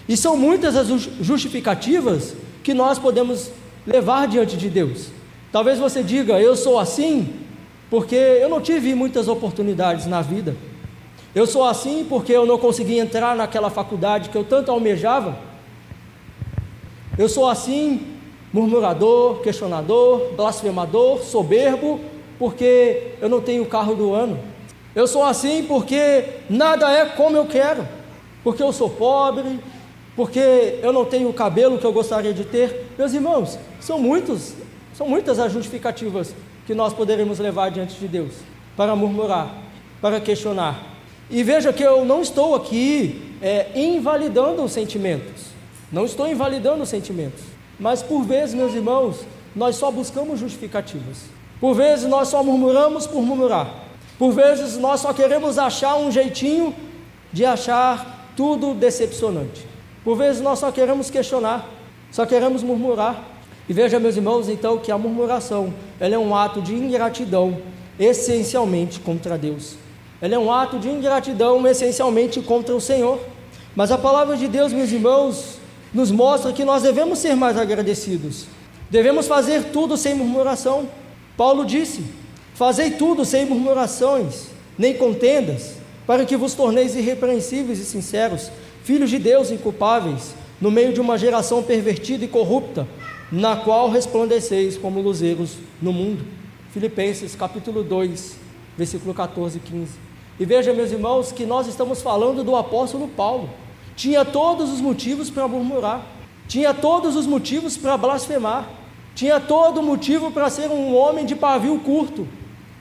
E 0.07 0.15
são 0.15 0.37
muitas 0.37 0.77
as 0.77 0.89
justificativas 1.23 2.37
que 2.63 2.75
nós 2.75 2.99
podemos 2.99 3.51
levar 3.87 4.29
diante 4.29 4.59
de 4.59 4.69
Deus. 4.69 5.07
Talvez 5.51 5.79
você 5.79 6.03
diga, 6.03 6.39
eu 6.39 6.55
sou 6.55 6.79
assim 6.79 7.33
porque 7.89 8.15
eu 8.15 8.51
não 8.51 8.61
tive 8.61 8.95
muitas 8.95 9.27
oportunidades 9.27 10.05
na 10.05 10.21
vida. 10.21 10.55
Eu 11.35 11.47
sou 11.47 11.65
assim 11.65 12.05
porque 12.07 12.33
eu 12.33 12.45
não 12.45 12.59
consegui 12.59 12.99
entrar 12.99 13.35
naquela 13.35 13.71
faculdade 13.71 14.29
que 14.29 14.37
eu 14.37 14.45
tanto 14.45 14.71
almejava. 14.71 15.39
Eu 17.17 17.31
sou 17.31 17.49
assim, 17.49 18.12
murmurador, 18.53 19.41
questionador, 19.41 20.33
blasfemador, 20.35 21.23
soberbo, 21.23 22.01
porque 22.39 23.15
eu 23.21 23.29
não 23.29 23.41
tenho 23.41 23.63
o 23.63 23.67
carro 23.67 23.95
do 23.95 24.13
ano. 24.13 24.39
Eu 24.95 25.07
sou 25.07 25.25
assim 25.25 25.65
porque 25.65 26.25
nada 26.51 26.91
é 26.91 27.07
como 27.07 27.37
eu 27.37 27.47
quero, 27.47 27.87
porque 28.45 28.63
eu 28.63 28.73
sou 28.73 28.91
pobre, 28.91 29.59
porque 30.15 30.79
eu 30.83 30.93
não 30.93 31.05
tenho 31.05 31.29
o 31.29 31.33
cabelo 31.33 31.79
que 31.79 31.87
eu 31.87 31.93
gostaria 31.93 32.35
de 32.35 32.45
ter. 32.45 32.91
Meus 32.99 33.15
irmãos, 33.15 33.59
são 33.81 33.99
muitos, 33.99 34.55
são 34.93 35.09
muitas 35.09 35.39
as 35.39 35.53
justificativas 35.53 36.35
que 36.67 36.75
nós 36.75 36.93
poderemos 36.93 37.39
levar 37.39 37.71
diante 37.71 37.95
de 37.95 38.07
Deus 38.07 38.35
para 38.77 38.95
murmurar, 38.95 39.55
para 40.01 40.21
questionar. 40.21 40.93
E 41.31 41.43
veja 41.43 41.73
que 41.73 41.83
eu 41.83 42.05
não 42.05 42.21
estou 42.21 42.55
aqui 42.55 43.37
é, 43.41 43.69
invalidando 43.75 44.63
os 44.63 44.73
sentimentos, 44.73 45.47
não 45.91 46.05
estou 46.05 46.29
invalidando 46.29 46.83
os 46.83 46.89
sentimentos, 46.89 47.43
mas 47.83 48.01
por 48.01 48.23
vezes, 48.23 48.55
meus 48.55 48.73
irmãos, 48.73 49.27
nós 49.57 49.75
só 49.75 49.91
buscamos 49.91 50.39
justificativas, 50.39 51.25
por 51.61 51.75
vezes 51.75 52.09
nós 52.09 52.29
só 52.29 52.43
murmuramos 52.43 53.09
por 53.09 53.23
murmurar, 53.23 53.75
por 54.17 54.31
vezes 54.31 54.79
nós 54.79 55.01
só 55.01 55.13
queremos 55.13 55.59
achar 55.59 55.97
um 55.97 56.09
jeitinho 56.09 56.73
de 57.33 57.45
achar 57.45 58.33
tudo 58.37 58.73
decepcionante. 58.73 59.67
Por 60.05 60.17
vezes 60.17 60.41
nós 60.41 60.61
só 60.61 60.71
queremos 60.71 61.11
questionar, 61.11 61.69
só 62.13 62.25
queremos 62.25 62.63
murmurar. 62.63 63.21
E 63.69 63.73
veja, 63.73 63.99
meus 63.99 64.17
irmãos, 64.17 64.49
então, 64.49 64.79
que 64.79 64.93
a 64.93 64.99
murmuração 64.99 65.75
ela 65.99 66.15
é 66.15 66.19
um 66.19 66.37
ato 66.37 66.63
de 66.63 66.75
ingratidão, 66.75 67.59
essencialmente 67.99 69.01
contra 69.01 69.37
Deus. 69.37 69.77
Ela 70.21 70.37
é 70.37 70.39
um 70.39 70.53
ato 70.53 70.79
de 70.79 70.89
ingratidão, 70.89 71.67
essencialmente 71.67 72.41
contra 72.41 72.75
o 72.75 72.81
Senhor. 72.81 73.19
Mas 73.75 73.91
a 73.91 73.99
palavra 73.99 74.37
de 74.37 74.47
Deus, 74.47 74.73
meus 74.73 74.93
irmãos, 74.93 75.62
nos 75.93 76.11
mostra 76.11 76.53
que 76.53 76.65
nós 76.65 76.83
devemos 76.83 77.19
ser 77.19 77.35
mais 77.35 77.57
agradecidos. 77.57 78.47
Devemos 78.91 79.27
fazer 79.27 79.65
tudo 79.73 79.97
sem 79.97 80.15
murmuração. 80.15 80.89
Paulo 81.37 81.65
disse: 81.65 82.05
Fazei 82.55 82.93
tudo 82.93 83.25
sem 83.25 83.47
murmurações, 83.47 84.47
nem 84.79 84.95
contendas, 84.95 85.75
para 86.07 86.25
que 86.25 86.37
vos 86.37 86.55
torneis 86.55 86.95
irrepreensíveis 86.95 87.79
e 87.79 87.85
sinceros, 87.85 88.51
filhos 88.85 89.11
de 89.11 89.19
Deus 89.19 89.51
inculpáveis, 89.51 90.35
no 90.61 90.71
meio 90.71 90.93
de 90.93 91.01
uma 91.01 91.19
geração 91.19 91.63
pervertida 91.63 92.25
e 92.25 92.29
corrupta, 92.29 92.87
na 93.31 93.57
qual 93.57 93.91
resplandeceis 93.91 94.77
como 94.77 95.01
luzeiros 95.01 95.57
no 95.81 95.93
mundo. 95.93 96.25
Filipenses 96.71 97.35
capítulo 97.35 97.83
2, 97.83 98.37
versículo 98.77 99.13
14 99.15 99.59
e 99.59 99.61
15. 99.61 99.93
E 100.41 100.45
veja, 100.45 100.73
meus 100.73 100.91
irmãos, 100.91 101.33
que 101.33 101.45
nós 101.45 101.67
estamos 101.67 102.03
falando 102.03 102.43
do 102.43 102.57
apóstolo 102.57 103.09
Paulo. 103.09 103.49
Tinha 104.03 104.25
todos 104.25 104.69
os 104.73 104.81
motivos 104.81 105.31
para 105.31 105.47
murmurar, 105.47 106.05
tinha 106.49 106.75
todos 106.75 107.15
os 107.15 107.25
motivos 107.25 107.77
para 107.77 107.97
blasfemar, 107.97 108.69
tinha 109.15 109.39
todo 109.39 109.81
motivo 109.81 110.33
para 110.33 110.51
ser 110.51 110.69
um 110.71 110.93
homem 110.93 111.25
de 111.25 111.37
pavio 111.37 111.79
curto. 111.79 112.27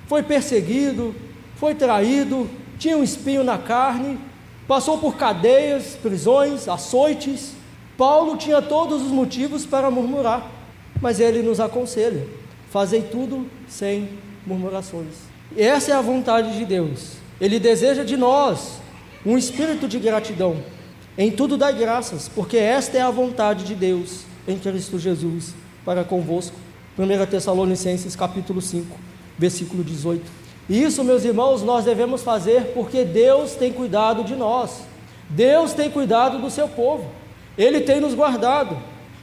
Foi 0.07 0.23
perseguido, 0.23 1.13
foi 1.57 1.75
traído, 1.75 2.49
tinha 2.79 2.97
um 2.97 3.03
espinho 3.03 3.43
na 3.43 3.59
carne, 3.59 4.17
passou 4.67 4.97
por 4.97 5.15
cadeias, 5.15 5.95
prisões, 6.01 6.67
açoites. 6.67 7.51
Paulo 7.95 8.35
tinha 8.35 8.59
todos 8.59 9.03
os 9.03 9.11
motivos 9.11 9.63
para 9.63 9.91
murmurar, 9.91 10.49
mas 10.99 11.19
ele 11.19 11.43
nos 11.43 11.59
aconselha: 11.59 12.27
fazei 12.71 13.03
tudo 13.03 13.45
sem 13.69 14.09
murmurações. 14.43 15.13
Essa 15.55 15.91
é 15.91 15.93
a 15.93 16.01
vontade 16.01 16.57
de 16.57 16.65
Deus. 16.65 17.11
Ele 17.39 17.59
deseja 17.59 18.03
de 18.03 18.17
nós 18.17 18.79
um 19.23 19.37
espírito 19.37 19.87
de 19.87 19.99
gratidão. 19.99 20.80
Em 21.17 21.29
tudo 21.29 21.57
dai 21.57 21.73
graças, 21.73 22.29
porque 22.29 22.55
esta 22.57 22.97
é 22.97 23.01
a 23.01 23.11
vontade 23.11 23.65
de 23.65 23.75
Deus 23.75 24.21
em 24.47 24.57
Cristo 24.57 24.97
Jesus 24.97 25.53
para 25.83 26.05
convosco. 26.05 26.55
1 26.97 27.25
Tessalonicenses 27.25 28.15
capítulo 28.15 28.61
5, 28.61 28.97
versículo 29.37 29.83
18. 29.83 30.23
Isso, 30.69 31.03
meus 31.03 31.25
irmãos, 31.25 31.63
nós 31.63 31.83
devemos 31.83 32.23
fazer 32.23 32.71
porque 32.73 33.03
Deus 33.03 33.55
tem 33.55 33.73
cuidado 33.73 34.23
de 34.23 34.35
nós. 34.35 34.83
Deus 35.29 35.73
tem 35.73 35.89
cuidado 35.89 36.39
do 36.39 36.49
seu 36.49 36.67
povo. 36.69 37.05
Ele 37.57 37.81
tem 37.81 37.99
nos 37.99 38.13
guardado. 38.13 38.77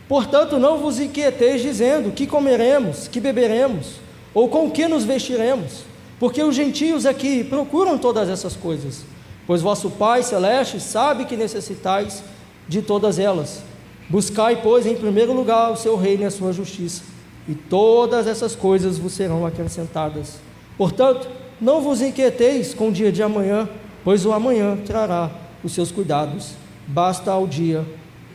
Portanto, 0.07 0.59
não 0.59 0.77
vos 0.77 1.01
inquieteis 1.01 1.63
dizendo 1.63 2.13
que 2.13 2.27
comeremos, 2.27 3.09
que 3.09 3.19
beberemos, 3.19 3.95
ou 4.35 4.49
com 4.49 4.71
que 4.71 4.87
nos 4.87 5.05
vestiremos, 5.05 5.85
porque 6.19 6.43
os 6.43 6.55
gentios 6.55 7.07
aqui 7.07 7.45
procuram 7.45 7.99
todas 7.99 8.29
essas 8.29 8.55
coisas, 8.55 9.05
pois 9.49 9.63
vosso 9.63 9.89
Pai 9.89 10.23
celeste 10.23 10.79
sabe 10.79 11.25
que 11.25 11.35
necessitais 11.35 12.23
de 12.69 12.83
todas 12.83 13.19
elas. 13.19 13.63
Buscai, 14.11 14.61
pois, 14.63 14.85
em 14.85 14.95
primeiro 14.95 15.33
lugar 15.33 15.73
o 15.73 15.77
seu 15.77 15.97
reino 15.97 16.25
e 16.25 16.27
a 16.27 16.31
sua 16.31 16.53
justiça, 16.53 17.03
e 17.49 17.55
todas 17.55 18.27
essas 18.27 18.55
coisas 18.55 18.99
vos 18.99 19.15
serão 19.15 19.47
acrescentadas. 19.47 20.35
Portanto, 20.77 21.31
não 21.59 21.81
vos 21.81 22.03
inquieteis 22.03 22.75
com 22.75 22.91
o 22.91 22.93
dia 22.93 23.11
de 23.11 23.23
amanhã, 23.23 23.67
pois 24.05 24.27
o 24.27 24.33
amanhã 24.35 24.77
trará 24.85 25.31
os 25.65 25.73
seus 25.73 25.91
cuidados. 25.91 26.51
Basta 26.87 27.31
ao 27.31 27.47
dia 27.47 27.87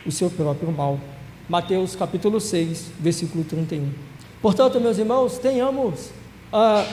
o 0.08 0.12
seu 0.12 0.32
próprio 0.32 0.72
mal. 0.72 1.00
Mateus 1.48 1.96
capítulo 1.96 2.42
6, 2.42 2.88
versículo 3.00 3.44
31. 3.44 3.88
Portanto, 4.42 4.82
meus 4.82 4.98
irmãos, 4.98 5.38
tenhamos 5.38 6.10
ah, 6.52 6.84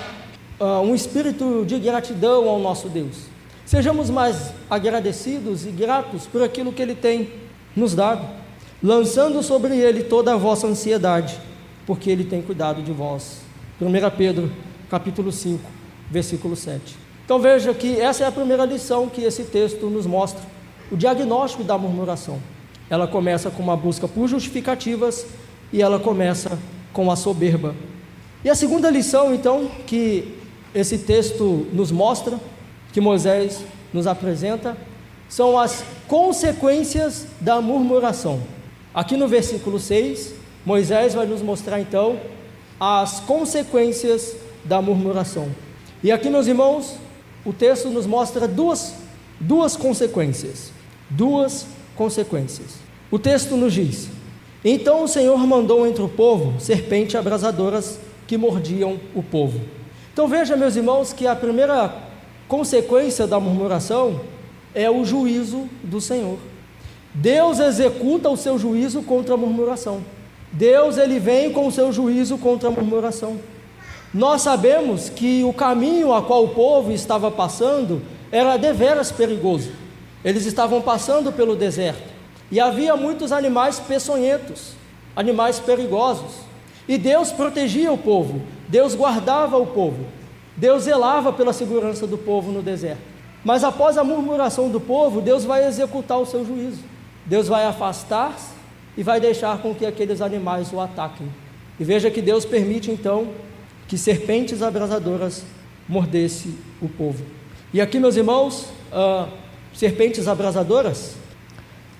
ah, 0.60 0.80
um 0.80 0.94
espírito 0.94 1.64
de 1.64 1.78
gratidão 1.78 2.46
ao 2.50 2.58
nosso 2.58 2.86
Deus. 2.86 3.29
Sejamos 3.70 4.10
mais 4.10 4.52
agradecidos 4.68 5.64
e 5.64 5.70
gratos 5.70 6.26
por 6.26 6.42
aquilo 6.42 6.72
que 6.72 6.82
Ele 6.82 6.96
tem 6.96 7.30
nos 7.76 7.94
dado, 7.94 8.26
lançando 8.82 9.44
sobre 9.44 9.76
Ele 9.76 10.02
toda 10.02 10.34
a 10.34 10.36
vossa 10.36 10.66
ansiedade, 10.66 11.38
porque 11.86 12.10
Ele 12.10 12.24
tem 12.24 12.42
cuidado 12.42 12.82
de 12.82 12.90
vós. 12.90 13.42
1 13.80 13.86
Pedro 14.16 14.50
capítulo 14.90 15.30
5, 15.30 15.62
versículo 16.10 16.56
7. 16.56 16.96
Então 17.24 17.38
veja 17.38 17.72
que 17.72 18.00
essa 18.00 18.24
é 18.24 18.26
a 18.26 18.32
primeira 18.32 18.64
lição 18.64 19.08
que 19.08 19.22
esse 19.22 19.44
texto 19.44 19.86
nos 19.86 20.04
mostra, 20.04 20.42
o 20.90 20.96
diagnóstico 20.96 21.62
da 21.62 21.78
murmuração. 21.78 22.40
Ela 22.90 23.06
começa 23.06 23.52
com 23.52 23.62
uma 23.62 23.76
busca 23.76 24.08
por 24.08 24.26
justificativas 24.26 25.24
e 25.72 25.80
ela 25.80 26.00
começa 26.00 26.58
com 26.92 27.08
a 27.08 27.14
soberba. 27.14 27.76
E 28.44 28.50
a 28.50 28.54
segunda 28.56 28.90
lição, 28.90 29.32
então, 29.32 29.70
que 29.86 30.36
esse 30.74 30.98
texto 30.98 31.68
nos 31.72 31.92
mostra, 31.92 32.36
que 32.92 33.00
Moisés 33.00 33.64
nos 33.92 34.06
apresenta, 34.06 34.76
são 35.28 35.58
as 35.58 35.84
consequências 36.08 37.26
da 37.40 37.60
murmuração. 37.60 38.40
Aqui 38.92 39.16
no 39.16 39.28
versículo 39.28 39.78
6, 39.78 40.34
Moisés 40.66 41.14
vai 41.14 41.26
nos 41.26 41.40
mostrar 41.40 41.80
então 41.80 42.18
as 42.78 43.20
consequências 43.20 44.36
da 44.64 44.82
murmuração. 44.82 45.48
E 46.02 46.10
aqui, 46.10 46.28
meus 46.28 46.46
irmãos, 46.46 46.96
o 47.44 47.52
texto 47.52 47.88
nos 47.88 48.06
mostra 48.06 48.48
duas, 48.48 48.94
duas 49.38 49.76
consequências. 49.76 50.72
Duas 51.08 51.66
consequências. 51.96 52.76
O 53.10 53.18
texto 53.18 53.56
nos 53.56 53.72
diz: 53.72 54.08
Então 54.64 55.04
o 55.04 55.08
Senhor 55.08 55.38
mandou 55.46 55.86
entre 55.86 56.02
o 56.02 56.08
povo 56.08 56.60
serpentes 56.60 57.14
abrasadoras 57.14 57.98
que 58.26 58.36
mordiam 58.36 58.98
o 59.14 59.22
povo. 59.22 59.60
Então 60.12 60.28
veja, 60.28 60.56
meus 60.56 60.76
irmãos, 60.76 61.12
que 61.12 61.26
a 61.26 61.34
primeira 61.34 62.09
consequência 62.50 63.28
da 63.28 63.38
murmuração 63.38 64.22
é 64.74 64.90
o 64.90 65.04
juízo 65.04 65.68
do 65.84 66.00
Senhor. 66.00 66.36
Deus 67.14 67.60
executa 67.60 68.28
o 68.28 68.36
seu 68.36 68.58
juízo 68.58 69.02
contra 69.02 69.34
a 69.34 69.36
murmuração. 69.36 70.02
Deus 70.50 70.98
ele 70.98 71.20
vem 71.20 71.52
com 71.52 71.68
o 71.68 71.70
seu 71.70 71.92
juízo 71.92 72.36
contra 72.36 72.68
a 72.68 72.72
murmuração. 72.72 73.38
Nós 74.12 74.42
sabemos 74.42 75.08
que 75.08 75.44
o 75.44 75.52
caminho 75.52 76.12
a 76.12 76.22
qual 76.22 76.42
o 76.42 76.48
povo 76.48 76.90
estava 76.90 77.30
passando 77.30 78.02
era 78.32 78.56
deveras 78.56 79.12
perigoso. 79.12 79.70
Eles 80.24 80.44
estavam 80.44 80.82
passando 80.82 81.30
pelo 81.30 81.54
deserto 81.54 82.10
e 82.50 82.58
havia 82.58 82.96
muitos 82.96 83.30
animais 83.30 83.78
peçonhentos, 83.78 84.72
animais 85.14 85.60
perigosos. 85.60 86.32
E 86.88 86.98
Deus 86.98 87.30
protegia 87.30 87.92
o 87.92 87.98
povo, 87.98 88.42
Deus 88.66 88.96
guardava 88.96 89.56
o 89.56 89.66
povo, 89.68 90.04
Deus 90.56 90.84
zelava 90.84 91.32
pela 91.32 91.52
segurança 91.52 92.06
do 92.06 92.18
povo 92.18 92.52
no 92.52 92.62
deserto. 92.62 93.02
Mas 93.44 93.64
após 93.64 93.96
a 93.96 94.04
murmuração 94.04 94.68
do 94.68 94.80
povo, 94.80 95.20
Deus 95.20 95.44
vai 95.44 95.66
executar 95.66 96.18
o 96.18 96.26
seu 96.26 96.44
juízo. 96.44 96.82
Deus 97.24 97.48
vai 97.48 97.64
afastar-se 97.64 98.50
e 98.96 99.02
vai 99.02 99.20
deixar 99.20 99.58
com 99.58 99.74
que 99.74 99.86
aqueles 99.86 100.20
animais 100.20 100.72
o 100.72 100.80
ataquem. 100.80 101.28
E 101.78 101.84
veja 101.84 102.10
que 102.10 102.20
Deus 102.20 102.44
permite 102.44 102.90
então 102.90 103.28
que 103.88 103.96
serpentes 103.96 104.62
abrasadoras 104.62 105.42
mordesse 105.88 106.54
o 106.80 106.88
povo. 106.88 107.24
E 107.72 107.80
aqui, 107.80 107.98
meus 107.98 108.16
irmãos, 108.16 108.66
uh, 108.92 109.28
serpentes 109.72 110.28
abrasadoras 110.28 111.14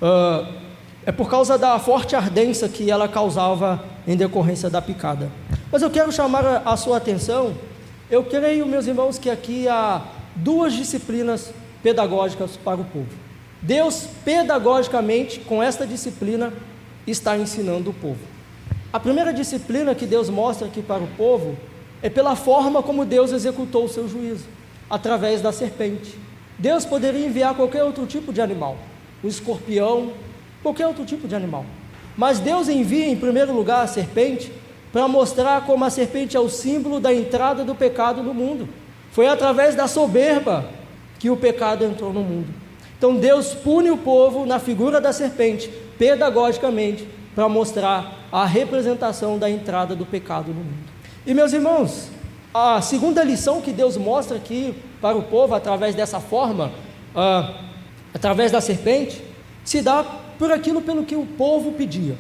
uh, 0.03 0.53
é 1.07 1.13
por 1.13 1.31
causa 1.31 1.57
da 1.57 1.79
forte 1.79 2.15
ardência 2.15 2.69
que 2.69 2.91
ela 2.91 3.09
causava 3.09 3.83
em 4.07 4.17
decorrência 4.17 4.69
da 4.69 4.83
picada. 4.83 5.31
Mas 5.73 5.83
eu 5.83 5.91
quero 5.91 6.13
chamar 6.13 6.45
a, 6.45 6.59
a 6.73 6.77
sua 6.77 6.99
atenção. 6.99 7.55
Eu 8.11 8.25
creio, 8.25 8.67
meus 8.67 8.89
irmãos, 8.89 9.19
que 9.19 9.31
aqui 9.31 9.69
há 9.69 10.03
duas 10.35 10.73
disciplinas 10.73 11.53
pedagógicas 11.81 12.57
para 12.57 12.81
o 12.81 12.85
povo. 12.85 13.07
Deus, 13.63 14.09
pedagogicamente, 14.25 15.39
com 15.39 15.63
esta 15.63 15.87
disciplina, 15.87 16.53
está 17.07 17.39
ensinando 17.39 17.91
o 17.91 17.95
povo. 17.95 18.19
A 18.93 18.99
primeira 18.99 19.33
disciplina 19.33 19.95
que 19.95 20.07
Deus 20.07 20.29
mostra 20.29 20.67
aqui 20.67 20.83
para 20.83 21.05
o 21.05 21.07
povo 21.17 21.57
é 22.03 22.11
pela 22.11 22.35
forma 22.35 22.83
como 22.83 23.05
Deus 23.05 23.31
executou 23.31 23.85
o 23.85 23.89
seu 23.89 24.09
juízo 24.09 24.47
através 24.89 25.41
da 25.41 25.53
serpente. 25.53 26.19
Deus 26.59 26.85
poderia 26.85 27.25
enviar 27.25 27.55
qualquer 27.55 27.85
outro 27.85 28.07
tipo 28.07 28.33
de 28.33 28.41
animal, 28.41 28.77
o 29.23 29.29
escorpião, 29.29 30.13
qualquer 30.65 30.89
outro 30.89 31.05
tipo 31.05 31.29
de 31.29 31.37
animal. 31.37 31.65
Mas 32.17 32.41
Deus 32.41 32.69
envia 32.69 33.07
em 33.07 33.17
primeiro 33.17 33.55
lugar 33.55 33.85
a 33.85 33.87
serpente 33.87 34.53
para 34.93 35.07
mostrar 35.07 35.67
como 35.67 35.85
a 35.85 35.91
serpente 35.91 36.37
é 36.37 36.41
o 36.41 36.49
símbolo 36.49 36.99
da 36.99 37.15
entrada 37.15 37.65
do 37.65 37.75
pecado 37.75 38.23
no 38.23 38.35
mundo. 38.35 38.69
Foi 39.13 39.27
através 39.27 39.75
da 39.75 39.87
soberba 39.87 40.69
que 41.19 41.31
o 41.31 41.37
pecado 41.37 41.85
entrou 41.85 42.13
no 42.13 42.23
mundo. 42.23 42.49
Então 42.99 43.17
Deus 43.17 43.55
pune 43.55 43.91
o 43.91 43.97
povo 43.97 44.45
na 44.45 44.59
figura 44.59 45.01
da 45.01 45.13
serpente, 45.13 45.71
pedagogicamente, 45.99 47.07
para 47.35 47.49
mostrar 47.49 48.27
a 48.33 48.45
representação 48.45 49.39
da 49.39 49.49
entrada 49.49 49.95
do 49.95 50.05
pecado 50.05 50.49
no 50.49 50.57
mundo. 50.57 50.91
E 51.27 51.33
meus 51.33 51.53
irmãos, 51.53 52.09
a 52.53 52.81
segunda 52.81 53.23
lição 53.23 53.61
que 53.61 53.73
Deus 53.73 53.97
mostra 53.97 54.37
aqui 54.37 54.75
para 55.01 55.17
o 55.17 55.23
povo 55.23 55.55
através 55.55 55.95
dessa 55.95 56.21
forma, 56.21 56.73
uh, 57.15 57.55
através 58.13 58.51
da 58.51 58.61
serpente, 58.61 59.23
se 59.65 59.81
dá 59.81 60.05
por 60.39 60.51
aquilo 60.51 60.83
pelo 60.83 61.05
que 61.05 61.17
o 61.17 61.25
povo 61.25 61.73
pedia, 61.73 62.17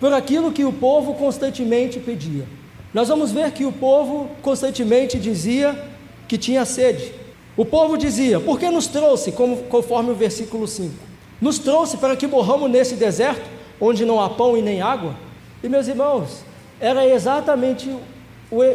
por 0.00 0.12
aquilo 0.14 0.50
que 0.50 0.64
o 0.64 0.72
povo 0.72 1.14
constantemente 1.14 2.00
pedia. 2.00 2.46
Nós 2.92 3.08
vamos 3.08 3.30
ver 3.30 3.52
que 3.52 3.66
o 3.66 3.70
povo 3.70 4.30
constantemente 4.42 5.18
dizia 5.18 5.78
que 6.26 6.38
tinha 6.38 6.64
sede. 6.64 7.12
O 7.56 7.64
povo 7.64 7.98
dizia: 7.98 8.40
Por 8.40 8.58
que 8.58 8.68
nos 8.70 8.86
trouxe, 8.86 9.30
como, 9.30 9.58
conforme 9.64 10.10
o 10.10 10.14
versículo 10.14 10.66
5? 10.66 10.92
Nos 11.40 11.58
trouxe 11.58 11.98
para 11.98 12.16
que 12.16 12.26
morramos 12.26 12.70
nesse 12.70 12.94
deserto, 12.94 13.48
onde 13.80 14.04
não 14.04 14.20
há 14.20 14.30
pão 14.30 14.56
e 14.56 14.62
nem 14.62 14.80
água? 14.80 15.14
E 15.62 15.68
meus 15.68 15.86
irmãos, 15.86 16.42
era 16.80 17.06
exatamente 17.06 17.94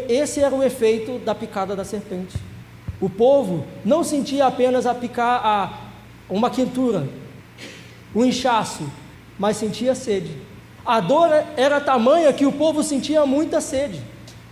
esse 0.08 0.40
era 0.40 0.56
o 0.56 0.64
efeito 0.64 1.20
da 1.20 1.36
picada 1.36 1.76
da 1.76 1.84
serpente. 1.84 2.38
O 3.02 3.10
povo 3.10 3.66
não 3.84 4.04
sentia 4.04 4.46
apenas 4.46 4.86
a 4.86 4.94
picar 4.94 5.42
a, 5.46 5.80
uma 6.30 6.50
quentura, 6.50 7.08
um 8.16 8.24
inchaço, 8.24 8.90
mas 9.38 9.58
sentia 9.58 9.94
sede. 9.94 10.32
A 10.86 11.00
dor 11.00 11.30
era 11.58 11.82
tamanha 11.82 12.32
que 12.32 12.46
o 12.46 12.52
povo 12.52 12.84
sentia 12.84 13.26
muita 13.26 13.60
sede. 13.60 14.02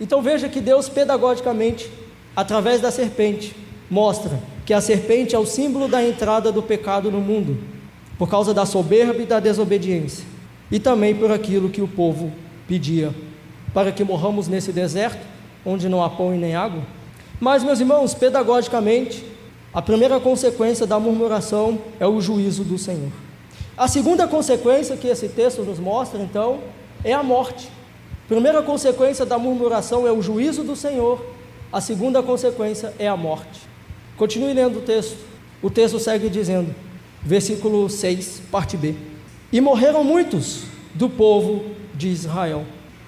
Então 0.01 0.21
veja 0.21 0.49
que 0.49 0.59
Deus 0.59 0.89
pedagogicamente 0.89 1.89
através 2.35 2.81
da 2.81 2.91
serpente, 2.91 3.55
mostra 3.89 4.39
que 4.65 4.73
a 4.73 4.81
serpente 4.81 5.35
é 5.35 5.39
o 5.39 5.45
símbolo 5.45 5.87
da 5.87 6.03
entrada 6.03 6.51
do 6.51 6.63
pecado 6.63 7.11
no 7.11 7.21
mundo, 7.21 7.57
por 8.17 8.29
causa 8.29 8.53
da 8.53 8.65
soberba 8.65 9.21
e 9.21 9.25
da 9.25 9.39
desobediência, 9.39 10.25
e 10.71 10.79
também 10.79 11.13
por 11.13 11.31
aquilo 11.31 11.69
que 11.69 11.81
o 11.81 11.87
povo 11.87 12.31
pedia, 12.67 13.13
para 13.73 13.91
que 13.91 14.03
morramos 14.03 14.47
nesse 14.47 14.71
deserto, 14.71 15.25
onde 15.65 15.87
não 15.87 16.03
há 16.03 16.09
pão 16.09 16.33
e 16.33 16.37
nem 16.37 16.55
água. 16.55 16.81
Mas, 17.39 17.63
meus 17.63 17.79
irmãos, 17.79 18.13
pedagogicamente, 18.13 19.23
a 19.73 19.81
primeira 19.81 20.19
consequência 20.19 20.85
da 20.85 20.99
murmuração 20.99 21.79
é 21.99 22.07
o 22.07 22.21
juízo 22.21 22.63
do 22.63 22.77
Senhor. 22.77 23.11
A 23.77 23.87
segunda 23.87 24.27
consequência 24.27 24.97
que 24.97 25.07
esse 25.07 25.29
texto 25.29 25.61
nos 25.63 25.79
mostra, 25.79 26.21
então, 26.21 26.59
é 27.03 27.13
a 27.13 27.23
morte. 27.23 27.69
A 28.25 28.27
primeira 28.27 28.61
consequência 28.61 29.25
da 29.25 29.37
murmuração 29.37 30.07
é 30.07 30.11
o 30.11 30.21
juízo 30.21 30.63
do 30.63 30.75
Senhor 30.75 31.33
a 31.73 31.81
segunda 31.81 32.21
consequência 32.21 32.93
é 32.99 33.07
a 33.07 33.17
morte. 33.17 33.61
Continue 34.15 34.53
lendo 34.53 34.77
o 34.77 34.81
texto. 34.83 35.17
O 35.59 35.71
texto 35.71 35.97
segue 35.97 36.29
dizendo, 36.29 36.73
versículo 37.23 37.89
6, 37.89 38.43
parte 38.51 38.77
B. 38.77 38.93
E 39.51 39.59
morreram 39.59 40.03
muitos 40.03 40.65
do 40.93 41.09
povo 41.09 41.65
de 41.95 42.09
Israel. 42.09 42.63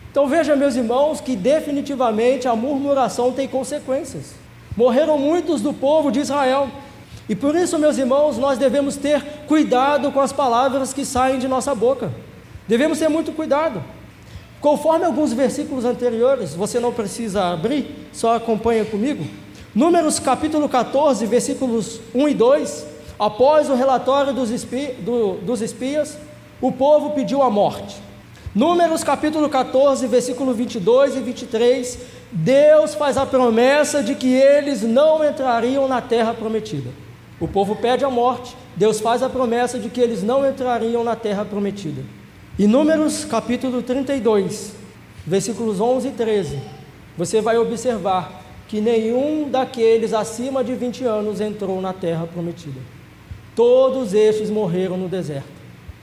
Então 0.10 0.28
veja, 0.28 0.56
meus 0.56 0.76
irmãos, 0.76 1.22
que 1.22 1.36
definitivamente 1.36 2.48
a 2.48 2.56
murmuração 2.56 3.32
tem 3.32 3.48
consequências. 3.48 4.34
Morreram 4.76 5.20
muitos 5.20 5.62
do 5.62 5.72
povo 5.72 6.12
de 6.12 6.22
Israel. 6.22 6.68
E 7.28 7.36
por 7.36 7.56
isso, 7.56 7.80
meus 7.80 7.98
irmãos, 7.98 8.38
nós 8.38 8.58
devemos 8.58 8.96
ter 8.96 9.22
cuidado 9.48 10.12
com 10.12 10.20
as 10.20 10.32
palavras 10.32 10.94
que 10.94 11.04
saem 11.04 11.40
de 11.40 11.48
nossa 11.48 11.74
boca. 11.74 12.12
Devemos 12.68 13.00
ter 13.00 13.10
muito 13.10 13.32
cuidado. 13.32 13.84
Conforme 14.62 15.06
alguns 15.06 15.34
versículos 15.34 15.86
anteriores, 15.86 16.54
você 16.54 16.80
não 16.80 16.94
precisa 16.94 17.52
abrir, 17.52 18.08
só 18.14 18.36
acompanha 18.36 18.86
comigo. 18.86 19.26
Números 19.74 20.20
capítulo 20.20 20.70
14, 20.70 21.26
versículos 21.26 22.00
1 22.14 22.30
e 22.30 22.34
2. 22.34 22.86
Após 23.18 23.70
o 23.70 23.76
relatório 23.76 24.34
dos, 24.34 24.50
espi, 24.52 24.88
do, 25.00 25.36
dos 25.36 25.62
espias, 25.62 26.18
o 26.62 26.72
povo 26.72 27.12
pediu 27.12 27.42
a 27.42 27.50
morte. 27.50 27.96
Números 28.54 29.04
capítulo 29.04 29.50
14, 29.50 30.08
versículo 30.08 30.54
22 30.54 31.16
e 31.18 31.20
23. 31.20 32.00
Deus 32.32 32.96
faz 32.96 33.18
a 33.18 33.26
promessa 33.26 34.02
de 34.02 34.16
que 34.16 34.34
eles 34.34 34.82
não 34.82 35.24
entrariam 35.24 35.88
na 35.88 36.02
terra 36.02 36.34
prometida. 36.34 37.05
O 37.40 37.48
povo 37.48 37.76
pede 37.76 38.06
a 38.06 38.10
morte, 38.10 38.56
Deus 38.76 39.00
faz 39.00 39.22
a 39.22 39.30
promessa 39.30 39.78
de 39.78 39.90
que 39.90 40.00
eles 40.00 40.24
não 40.24 40.48
entrariam 40.48 41.04
na 41.04 41.16
terra 41.16 41.44
prometida. 41.44 42.02
Em 42.58 42.68
Números 42.68 43.26
capítulo 43.26 43.82
32, 43.82 44.74
versículos 45.28 45.82
11 45.82 46.08
e 46.08 46.12
13, 46.12 46.60
você 47.18 47.42
vai 47.42 47.58
observar 47.58 48.42
que 48.70 48.80
nenhum 48.80 49.50
daqueles 49.50 50.14
acima 50.14 50.64
de 50.64 50.74
20 50.74 51.04
anos 51.04 51.42
entrou 51.42 51.82
na 51.82 51.92
terra 51.92 52.26
prometida. 52.26 52.80
Todos 53.54 54.14
estes 54.14 54.50
morreram 54.50 54.96
no 54.96 55.10
deserto, 55.10 55.48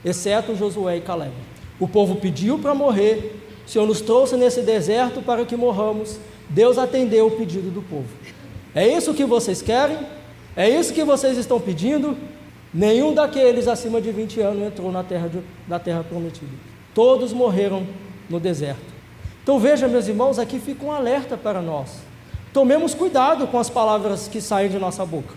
exceto 0.05 0.55
Josué 0.55 0.97
e 0.97 1.01
Caleb. 1.01 1.33
O 1.79 1.87
povo 1.87 2.15
pediu 2.17 2.59
para 2.59 2.75
morrer, 2.75 3.41
o 3.65 3.69
Senhor 3.69 3.87
nos 3.87 4.01
trouxe 4.01 4.35
nesse 4.35 4.61
deserto 4.61 5.21
para 5.21 5.45
que 5.45 5.55
morramos. 5.55 6.19
Deus 6.47 6.77
atendeu 6.77 7.27
o 7.27 7.31
pedido 7.31 7.71
do 7.71 7.81
povo. 7.81 8.07
É 8.75 8.87
isso 8.87 9.13
que 9.13 9.25
vocês 9.25 9.61
querem? 9.61 9.97
É 10.55 10.69
isso 10.69 10.93
que 10.93 11.03
vocês 11.03 11.37
estão 11.37 11.59
pedindo? 11.59 12.17
Nenhum 12.73 13.13
daqueles 13.13 13.67
acima 13.67 14.01
de 14.01 14.11
20 14.11 14.41
anos 14.41 14.63
entrou 14.63 14.91
na 14.91 15.03
terra, 15.03 15.27
de, 15.27 15.39
na 15.67 15.79
terra 15.79 16.03
prometida. 16.03 16.51
Todos 16.93 17.33
morreram 17.33 17.85
no 18.29 18.39
deserto. 18.39 18.93
Então 19.41 19.59
veja, 19.59 19.87
meus 19.87 20.07
irmãos, 20.07 20.39
aqui 20.39 20.59
fica 20.59 20.85
um 20.85 20.91
alerta 20.91 21.35
para 21.35 21.61
nós. 21.61 21.97
Tomemos 22.51 22.93
cuidado 22.93 23.47
com 23.47 23.59
as 23.59 23.69
palavras 23.69 24.27
que 24.27 24.39
saem 24.39 24.69
de 24.69 24.79
nossa 24.79 25.05
boca. 25.05 25.33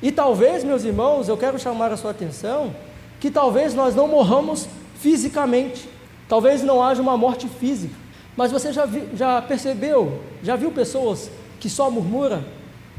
E 0.00 0.10
talvez, 0.10 0.64
meus 0.64 0.84
irmãos, 0.84 1.28
eu 1.28 1.36
quero 1.36 1.58
chamar 1.58 1.92
a 1.92 1.96
sua 1.96 2.12
atenção 2.12 2.74
que 3.20 3.30
talvez 3.30 3.74
nós 3.74 3.94
não 3.94 4.08
morramos 4.08 4.68
fisicamente. 4.98 5.88
Talvez 6.28 6.62
não 6.62 6.82
haja 6.82 7.02
uma 7.02 7.16
morte 7.16 7.48
física. 7.48 7.94
Mas 8.36 8.50
você 8.50 8.72
já, 8.72 8.86
vi, 8.86 9.08
já 9.14 9.42
percebeu, 9.42 10.20
já 10.42 10.56
viu 10.56 10.70
pessoas 10.70 11.30
que 11.60 11.68
só 11.68 11.90
murmuram 11.90 12.42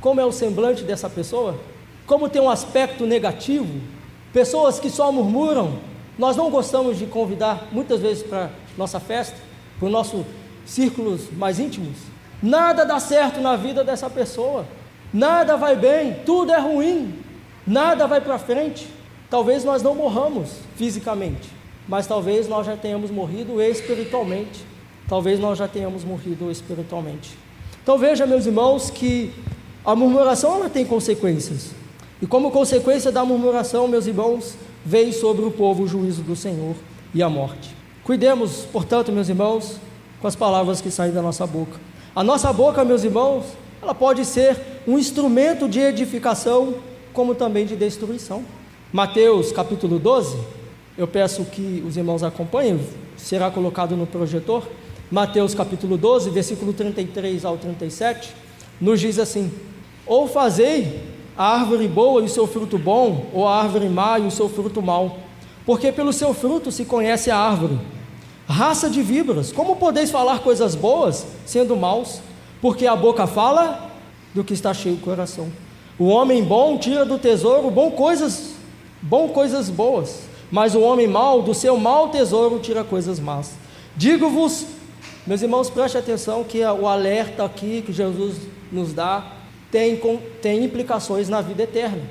como 0.04 0.20
é 0.20 0.26
o 0.26 0.34
semblante 0.34 0.84
dessa 0.84 1.10
pessoa? 1.10 1.58
Como 2.06 2.28
tem 2.28 2.42
um 2.42 2.50
aspecto 2.50 3.06
negativo? 3.06 3.80
Pessoas 4.34 4.78
que 4.78 4.90
só 4.90 5.10
murmuram, 5.14 5.80
nós 6.20 6.36
não 6.36 6.52
gostamos 6.52 7.00
de 7.00 7.06
convidar 7.06 7.70
muitas 7.72 8.02
vezes 8.02 8.22
para 8.22 8.50
nossa 8.78 9.00
festa, 9.00 9.38
para 9.80 9.86
os 9.86 9.92
nossos 9.92 10.26
círculos 10.66 11.32
mais 11.32 11.58
íntimos. 11.58 11.98
Nada 12.42 12.84
dá 12.84 13.00
certo 13.00 13.40
na 13.40 13.56
vida 13.56 13.82
dessa 13.82 14.10
pessoa, 14.10 14.66
nada 15.14 15.56
vai 15.56 15.78
bem, 15.78 16.18
tudo 16.26 16.52
é 16.52 16.60
ruim, 16.60 17.18
nada 17.66 18.06
vai 18.06 18.20
para 18.20 18.38
frente. 18.38 18.86
Talvez 19.30 19.64
nós 19.64 19.82
não 19.82 19.96
morramos 19.96 20.50
fisicamente, 20.76 21.50
mas 21.88 22.06
talvez 22.08 22.46
nós 22.50 22.66
já 22.66 22.76
tenhamos 22.76 23.10
morrido 23.10 23.62
espiritualmente. 23.62 24.66
Talvez 25.08 25.40
nós 25.40 25.58
já 25.58 25.68
tenhamos 25.68 26.04
morrido 26.04 26.52
espiritualmente. 26.52 27.38
Então 27.82 27.98
veja, 27.98 28.26
meus 28.26 28.46
irmãos, 28.46 28.90
que 28.90 29.34
a 29.86 29.96
murmuração 29.96 30.56
ela 30.56 30.70
tem 30.70 30.86
consequências. 30.86 31.72
E 32.22 32.26
como 32.26 32.52
consequência 32.52 33.12
da 33.12 33.26
murmuração, 33.26 33.88
meus 33.88 34.08
irmãos, 34.08 34.56
veio 34.86 35.12
sobre 35.12 35.44
o 35.44 35.52
povo 35.52 35.84
o 35.84 35.88
juízo 35.88 36.22
do 36.22 36.36
Senhor 36.36 36.76
e 37.14 37.22
a 37.22 37.30
morte. 37.30 37.76
Cuidemos, 38.04 38.66
portanto, 38.72 39.12
meus 39.12 39.28
irmãos, 39.28 39.78
com 40.22 40.28
as 40.28 40.36
palavras 40.36 40.80
que 40.80 40.90
saem 40.90 41.12
da 41.12 41.22
nossa 41.22 41.46
boca. 41.46 41.80
A 42.16 42.24
nossa 42.24 42.54
boca, 42.54 42.86
meus 42.86 43.04
irmãos, 43.04 43.44
ela 43.82 43.94
pode 43.94 44.24
ser 44.24 44.58
um 44.88 44.98
instrumento 44.98 45.68
de 45.68 45.82
edificação, 45.82 46.76
como 47.12 47.36
também 47.36 47.66
de 47.66 47.76
destruição. 47.76 48.44
Mateus 48.92 49.52
capítulo 49.52 50.00
12, 50.00 50.38
eu 50.98 51.08
peço 51.08 51.44
que 51.44 51.84
os 51.86 51.98
irmãos 51.98 52.24
acompanhem, 52.24 52.80
será 53.18 53.52
colocado 53.52 53.98
no 53.98 54.08
projetor. 54.08 54.64
Mateus 55.12 55.54
capítulo 55.54 55.98
12, 55.98 56.30
versículo 56.30 56.72
33 56.72 57.44
ao 57.44 57.58
37, 57.58 58.34
nos 58.80 59.00
diz 59.00 59.20
assim: 59.20 59.52
Ou 60.06 60.28
fazei 60.28 61.02
a 61.38 61.56
árvore 61.56 61.88
boa 61.88 62.22
e 62.22 62.26
o 62.26 62.30
seu 62.30 62.46
fruto 62.46 62.78
bom, 62.78 63.26
ou 63.34 63.48
a 63.48 63.62
árvore 63.62 63.90
má 63.90 64.20
e 64.20 64.28
o 64.28 64.32
seu 64.32 64.48
fruto 64.48 64.82
mau, 64.82 65.18
porque 65.66 65.92
pelo 65.92 66.14
seu 66.14 66.34
fruto 66.34 66.72
se 66.72 66.86
conhece 66.86 67.32
a 67.32 67.38
árvore. 67.38 67.80
Raça 68.48 68.90
de 68.90 69.02
víboras, 69.02 69.52
como 69.52 69.78
podeis 69.78 70.12
falar 70.12 70.40
coisas 70.40 70.76
boas, 70.76 71.26
sendo 71.46 71.76
maus? 71.76 72.20
Porque 72.62 72.86
a 72.86 72.96
boca 72.96 73.26
fala 73.26 73.92
do 74.34 74.44
que 74.44 74.54
está 74.54 74.74
cheio 74.74 74.96
o 74.96 75.00
coração. 75.00 75.52
O 75.98 76.06
homem 76.06 76.44
bom 76.44 76.78
tira 76.78 77.06
do 77.06 77.18
tesouro 77.18 77.72
bom 77.72 77.92
coisas, 77.92 78.54
bom 79.02 79.30
coisas 79.30 79.70
boas, 79.70 80.22
mas 80.52 80.76
o 80.76 80.82
homem 80.82 81.08
mau 81.08 81.42
do 81.42 81.54
seu 81.54 81.78
mau 81.78 82.10
tesouro 82.10 82.60
tira 82.60 82.84
coisas 82.84 83.20
más. 83.20 83.54
Digo-vos 83.96 84.66
meus 85.26 85.42
irmãos, 85.42 85.70
preste 85.70 85.98
atenção 85.98 86.44
que 86.44 86.62
o 86.66 86.86
alerta 86.86 87.46
aqui 87.46 87.82
que 87.82 87.94
Jesus 87.94 88.36
nos 88.70 88.92
dá 88.92 89.26
tem, 89.74 90.00
tem 90.40 90.64
implicações 90.64 91.28
na 91.28 91.42
vida 91.42 91.64
eterna. 91.64 92.04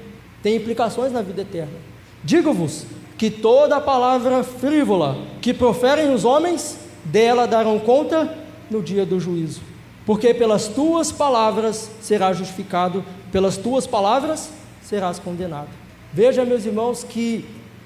Tem 0.42 0.56
implicações 0.56 1.12
na 1.12 1.22
vida 1.22 1.42
eterna. 1.42 1.78
Digo-vos 2.24 2.84
que 3.16 3.30
toda 3.30 3.80
palavra 3.80 4.42
frívola 4.42 5.16
que 5.40 5.54
proferem 5.54 6.12
os 6.12 6.24
homens, 6.24 6.76
dela 7.04 7.46
darão 7.46 7.78
conta 7.78 8.36
no 8.68 8.82
dia 8.82 9.06
do 9.06 9.20
juízo. 9.20 9.60
Porque 10.04 10.34
pelas 10.34 10.66
tuas 10.66 11.12
palavras 11.12 11.88
serás 12.00 12.36
justificado, 12.36 13.04
pelas 13.30 13.56
tuas 13.56 13.86
palavras 13.86 14.50
serás 14.82 15.20
condenado. 15.20 15.68
Veja, 16.12 16.44
meus 16.44 16.66
irmãos, 16.66 17.04
que 17.04 17.44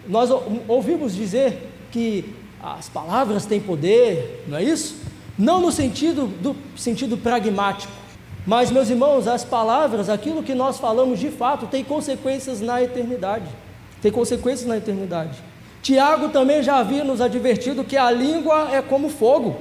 nós 0.08 0.30
ouvimos 0.66 1.14
dizer 1.14 1.70
que 1.92 2.24
as 2.62 2.88
palavras 2.88 3.44
têm 3.44 3.60
poder, 3.60 4.42
não 4.48 4.56
é 4.56 4.64
isso? 4.64 4.96
Não 5.38 5.60
no 5.60 5.70
sentido 5.70 6.26
do 6.40 6.56
sentido 6.74 7.18
pragmático, 7.18 7.92
mas 8.46 8.70
meus 8.70 8.88
irmãos, 8.88 9.26
as 9.26 9.44
palavras, 9.44 10.08
aquilo 10.08 10.40
que 10.40 10.54
nós 10.54 10.78
falamos 10.78 11.18
de 11.18 11.30
fato, 11.30 11.66
tem 11.66 11.82
consequências 11.82 12.60
na 12.60 12.80
eternidade. 12.80 13.46
Tem 14.00 14.12
consequências 14.12 14.68
na 14.68 14.76
eternidade. 14.76 15.42
Tiago 15.82 16.28
também 16.28 16.62
já 16.62 16.76
havia 16.76 17.02
nos 17.02 17.20
advertido 17.20 17.82
que 17.82 17.96
a 17.96 18.08
língua 18.08 18.68
é 18.72 18.80
como 18.80 19.08
fogo. 19.08 19.56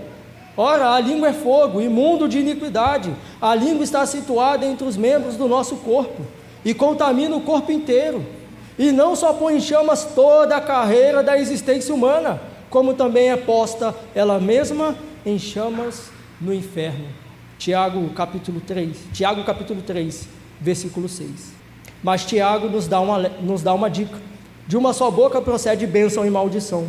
Ora, 0.55 0.91
a 0.91 0.99
língua 0.99 1.29
é 1.29 1.33
fogo, 1.33 1.81
imundo 1.81 2.29
de 2.29 2.39
iniquidade. 2.39 3.11
A 3.41 3.55
língua 3.55 3.83
está 3.83 4.05
situada 4.05 4.63
entre 4.65 4.87
os 4.87 4.95
membros 4.95 5.35
do 5.35 5.47
nosso 5.47 5.77
corpo 5.77 6.23
e 6.63 6.71
contamina 6.73 7.35
o 7.35 7.41
corpo 7.41 7.71
inteiro. 7.71 8.23
E 8.77 8.91
não 8.91 9.15
só 9.15 9.33
põe 9.33 9.57
em 9.57 9.61
chamas 9.61 10.05
toda 10.13 10.57
a 10.57 10.61
carreira 10.61 11.23
da 11.23 11.39
existência 11.39 11.93
humana, 11.93 12.39
como 12.69 12.93
também 12.93 13.31
é 13.31 13.37
posta 13.37 13.95
ela 14.13 14.39
mesma 14.39 14.95
em 15.25 15.39
chamas 15.39 16.11
no 16.39 16.53
inferno. 16.53 17.24
Tiago 17.57 18.09
capítulo 18.09 18.59
3, 18.61 18.97
Tiago 19.13 19.43
capítulo 19.43 19.81
3, 19.81 20.27
versículo 20.59 21.07
6. 21.07 21.53
Mas 22.03 22.25
Tiago 22.25 22.69
nos 22.69 22.87
dá 22.87 22.99
uma, 22.99 23.17
nos 23.17 23.63
dá 23.63 23.73
uma 23.73 23.89
dica. 23.89 24.19
De 24.67 24.75
uma 24.75 24.93
só 24.93 25.09
boca 25.09 25.41
procede 25.41 25.87
bênção 25.87 26.25
e 26.25 26.29
maldição. 26.29 26.87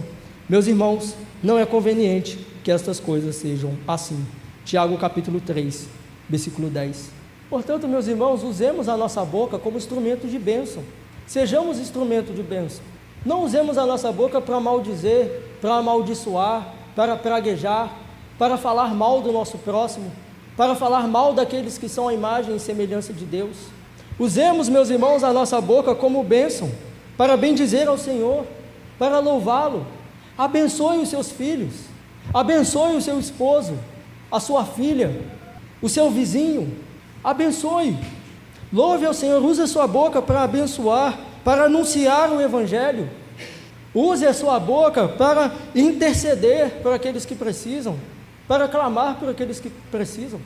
Meus 0.48 0.66
irmãos, 0.66 1.14
não 1.42 1.58
é 1.58 1.64
conveniente 1.64 2.38
que 2.64 2.70
estas 2.70 2.98
coisas 2.98 3.36
sejam 3.36 3.74
assim. 3.86 4.26
Tiago 4.64 4.96
capítulo 4.98 5.40
3, 5.40 5.86
versículo 6.28 6.68
10. 6.68 7.10
Portanto, 7.48 7.86
meus 7.86 8.08
irmãos, 8.08 8.42
usemos 8.42 8.88
a 8.88 8.96
nossa 8.96 9.24
boca 9.24 9.58
como 9.58 9.78
instrumento 9.78 10.26
de 10.26 10.38
bênção. 10.38 10.82
Sejamos 11.26 11.78
instrumento 11.78 12.32
de 12.32 12.42
bênção. 12.42 12.82
Não 13.24 13.44
usemos 13.44 13.78
a 13.78 13.86
nossa 13.86 14.10
boca 14.10 14.40
para 14.40 14.60
maldizer, 14.60 15.42
para 15.60 15.76
amaldiçoar, 15.76 16.74
para 16.94 17.16
praguejar, 17.16 17.92
para 18.38 18.56
falar 18.56 18.94
mal 18.94 19.20
do 19.20 19.32
nosso 19.32 19.58
próximo, 19.58 20.10
para 20.56 20.74
falar 20.74 21.06
mal 21.06 21.34
daqueles 21.34 21.76
que 21.76 21.88
são 21.88 22.08
a 22.08 22.14
imagem 22.14 22.56
e 22.56 22.60
semelhança 22.60 23.12
de 23.12 23.24
Deus. 23.24 23.56
Usemos, 24.18 24.68
meus 24.68 24.88
irmãos, 24.88 25.22
a 25.22 25.32
nossa 25.32 25.60
boca 25.60 25.94
como 25.94 26.24
bênção, 26.24 26.70
para 27.16 27.36
bendizer 27.36 27.86
ao 27.86 27.98
Senhor, 27.98 28.46
para 28.98 29.18
louvá-lo. 29.18 29.86
Abençoe 30.36 30.98
os 30.98 31.10
seus 31.10 31.30
filhos, 31.30 31.74
abençoe 32.32 32.96
o 32.96 33.02
seu 33.02 33.18
esposo, 33.20 33.78
a 34.32 34.40
sua 34.40 34.64
filha, 34.64 35.20
o 35.82 35.88
seu 35.88 36.10
vizinho, 36.10 36.74
abençoe. 37.22 37.96
Louve 38.72 39.04
ao 39.04 39.14
Senhor, 39.14 39.44
use 39.44 39.60
a 39.60 39.66
sua 39.66 39.86
boca 39.86 40.22
para 40.22 40.42
abençoar, 40.42 41.18
para 41.44 41.64
anunciar 41.64 42.32
o 42.32 42.40
Evangelho. 42.40 43.08
Use 43.94 44.26
a 44.26 44.34
sua 44.34 44.58
boca 44.58 45.08
para 45.08 45.52
interceder 45.74 46.82
por 46.82 46.92
aqueles 46.92 47.24
que 47.24 47.34
precisam 47.34 47.96
para 48.46 48.68
clamar 48.68 49.16
por 49.18 49.28
aqueles 49.28 49.60
que 49.60 49.70
precisam. 49.90 50.40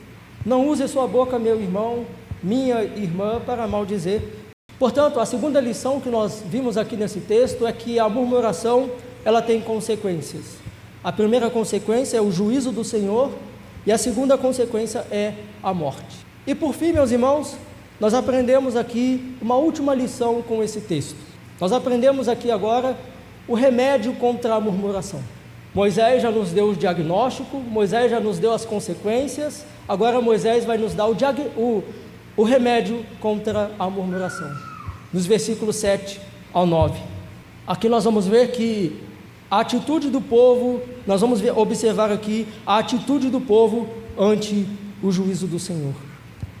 Não 0.45 0.67
use 0.67 0.87
sua 0.87 1.07
boca, 1.07 1.37
meu 1.37 1.59
irmão, 1.59 2.05
minha 2.41 2.83
irmã, 2.83 3.39
para 3.45 3.67
maldizer. 3.67 4.21
Portanto, 4.79 5.19
a 5.19 5.25
segunda 5.25 5.61
lição 5.61 6.01
que 6.01 6.09
nós 6.09 6.43
vimos 6.45 6.77
aqui 6.77 6.95
nesse 6.95 7.19
texto 7.19 7.67
é 7.67 7.71
que 7.71 7.99
a 7.99 8.09
murmuração 8.09 8.89
ela 9.23 9.41
tem 9.41 9.61
consequências. 9.61 10.57
A 11.03 11.11
primeira 11.11 11.49
consequência 11.49 12.17
é 12.17 12.21
o 12.21 12.31
juízo 12.31 12.71
do 12.71 12.83
Senhor 12.83 13.31
e 13.85 13.91
a 13.91 13.97
segunda 13.97 14.37
consequência 14.37 15.05
é 15.11 15.33
a 15.61 15.73
morte. 15.73 16.25
E 16.45 16.55
por 16.55 16.73
fim, 16.73 16.91
meus 16.91 17.11
irmãos, 17.11 17.55
nós 17.99 18.15
aprendemos 18.15 18.75
aqui 18.75 19.35
uma 19.39 19.55
última 19.55 19.93
lição 19.93 20.41
com 20.41 20.63
esse 20.63 20.81
texto. 20.81 21.17
Nós 21.59 21.71
aprendemos 21.71 22.27
aqui 22.27 22.49
agora 22.49 22.97
o 23.47 23.53
remédio 23.53 24.13
contra 24.13 24.55
a 24.55 24.59
murmuração. 24.59 25.21
Moisés 25.73 26.21
já 26.21 26.29
nos 26.29 26.51
deu 26.51 26.71
o 26.71 26.75
diagnóstico, 26.75 27.57
Moisés 27.57 28.11
já 28.11 28.19
nos 28.19 28.37
deu 28.37 28.53
as 28.53 28.65
consequências, 28.65 29.65
agora 29.87 30.19
Moisés 30.19 30.65
vai 30.65 30.77
nos 30.77 30.93
dar 30.93 31.07
o, 31.07 31.15
o, 31.55 31.83
o 32.35 32.43
remédio 32.43 33.05
contra 33.21 33.71
a 33.79 33.89
murmuração. 33.89 34.51
Nos 35.13 35.25
versículos 35.25 35.77
7 35.77 36.19
ao 36.53 36.65
9. 36.65 36.99
Aqui 37.65 37.87
nós 37.87 38.03
vamos 38.03 38.27
ver 38.27 38.51
que 38.51 38.99
a 39.49 39.61
atitude 39.61 40.09
do 40.09 40.19
povo, 40.19 40.81
nós 41.07 41.21
vamos 41.21 41.39
ver, 41.39 41.57
observar 41.57 42.11
aqui 42.11 42.45
a 42.65 42.77
atitude 42.77 43.29
do 43.29 43.39
povo 43.39 43.87
ante 44.17 44.67
o 45.01 45.09
juízo 45.09 45.47
do 45.47 45.59
Senhor. 45.59 45.93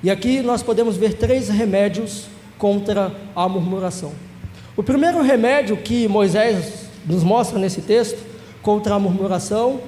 E 0.01 0.09
aqui 0.09 0.41
nós 0.41 0.63
podemos 0.63 0.95
ver 0.95 1.15
três 1.15 1.49
remédios 1.49 2.27
contra 2.57 3.13
a 3.35 3.47
murmuração. 3.49 4.13
O 4.77 4.83
primeiro 4.83 5.21
remédio 5.21 5.75
que 5.75 6.07
Moisés 6.07 6.85
nos 7.05 7.23
mostra 7.23 7.59
nesse 7.59 7.81
texto 7.81 8.30
contra 8.61 8.95
a 8.95 8.99
murmuração 8.99 9.81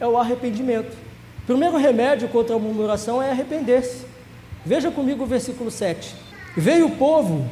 é 0.00 0.06
o 0.06 0.16
arrependimento. 0.16 0.96
O 1.42 1.46
primeiro 1.46 1.76
remédio 1.76 2.28
contra 2.28 2.56
a 2.56 2.58
murmuração 2.58 3.22
é 3.22 3.30
arrepender-se. 3.30 4.06
Veja 4.64 4.90
comigo 4.90 5.24
o 5.24 5.26
versículo 5.26 5.70
7. 5.70 6.14
Veio 6.56 6.86
o 6.86 6.96
povo 6.96 7.46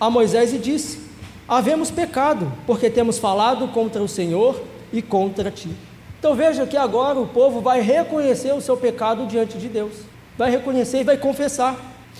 a 0.00 0.10
Moisés 0.10 0.52
e 0.52 0.58
disse: 0.58 1.00
Havemos 1.46 1.90
pecado, 1.90 2.50
porque 2.66 2.88
temos 2.88 3.18
falado 3.18 3.68
contra 3.68 4.02
o 4.02 4.08
Senhor 4.08 4.60
e 4.92 5.02
contra 5.02 5.50
ti. 5.50 5.70
Então 6.18 6.34
veja 6.34 6.66
que 6.66 6.76
agora 6.76 7.18
o 7.18 7.26
povo 7.26 7.60
vai 7.60 7.80
reconhecer 7.80 8.52
o 8.54 8.60
seu 8.60 8.76
pecado 8.76 9.26
diante 9.26 9.58
de 9.58 9.68
Deus. 9.68 9.92
Vai 10.38 10.50
reconhecer 10.50 11.00
e 11.00 11.04
vai 11.04 11.18
confessar. 11.18 11.76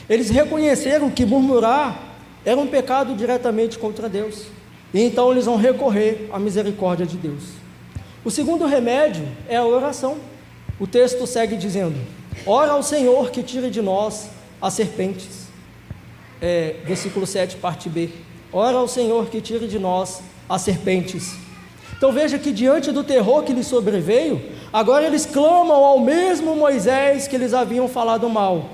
Eles 0.08 0.28
reconheceram 0.28 1.10
que 1.10 1.24
murmurar 1.24 1.98
era 2.44 2.60
um 2.60 2.66
pecado 2.66 3.14
diretamente 3.14 3.78
contra 3.78 4.08
Deus. 4.08 4.46
E 4.92 5.00
então 5.00 5.32
eles 5.32 5.46
vão 5.46 5.56
recorrer 5.56 6.28
à 6.32 6.38
misericórdia 6.38 7.06
de 7.06 7.16
Deus. 7.16 7.63
O 8.24 8.30
segundo 8.30 8.64
remédio 8.64 9.28
é 9.46 9.56
a 9.56 9.66
oração. 9.66 10.16
O 10.80 10.86
texto 10.86 11.26
segue 11.26 11.56
dizendo: 11.56 11.96
Ora 12.46 12.72
ao 12.72 12.82
Senhor 12.82 13.30
que 13.30 13.42
tire 13.42 13.68
de 13.68 13.82
nós 13.82 14.30
as 14.62 14.72
serpentes. 14.72 15.44
é, 16.40 16.76
versículo 16.84 17.26
7, 17.26 17.56
parte 17.56 17.88
B. 17.88 18.08
Ora 18.50 18.78
ao 18.78 18.88
Senhor 18.88 19.26
que 19.26 19.40
tire 19.40 19.66
de 19.66 19.78
nós 19.78 20.22
as 20.48 20.62
serpentes. 20.62 21.34
Então 21.96 22.12
veja 22.12 22.38
que 22.38 22.50
diante 22.50 22.90
do 22.92 23.04
terror 23.04 23.42
que 23.42 23.52
lhes 23.52 23.66
sobreveio, 23.66 24.40
agora 24.72 25.06
eles 25.06 25.26
clamam 25.26 25.84
ao 25.84 26.00
mesmo 26.00 26.56
Moisés 26.56 27.28
que 27.28 27.36
eles 27.36 27.54
haviam 27.54 27.88
falado 27.88 28.28
mal, 28.28 28.70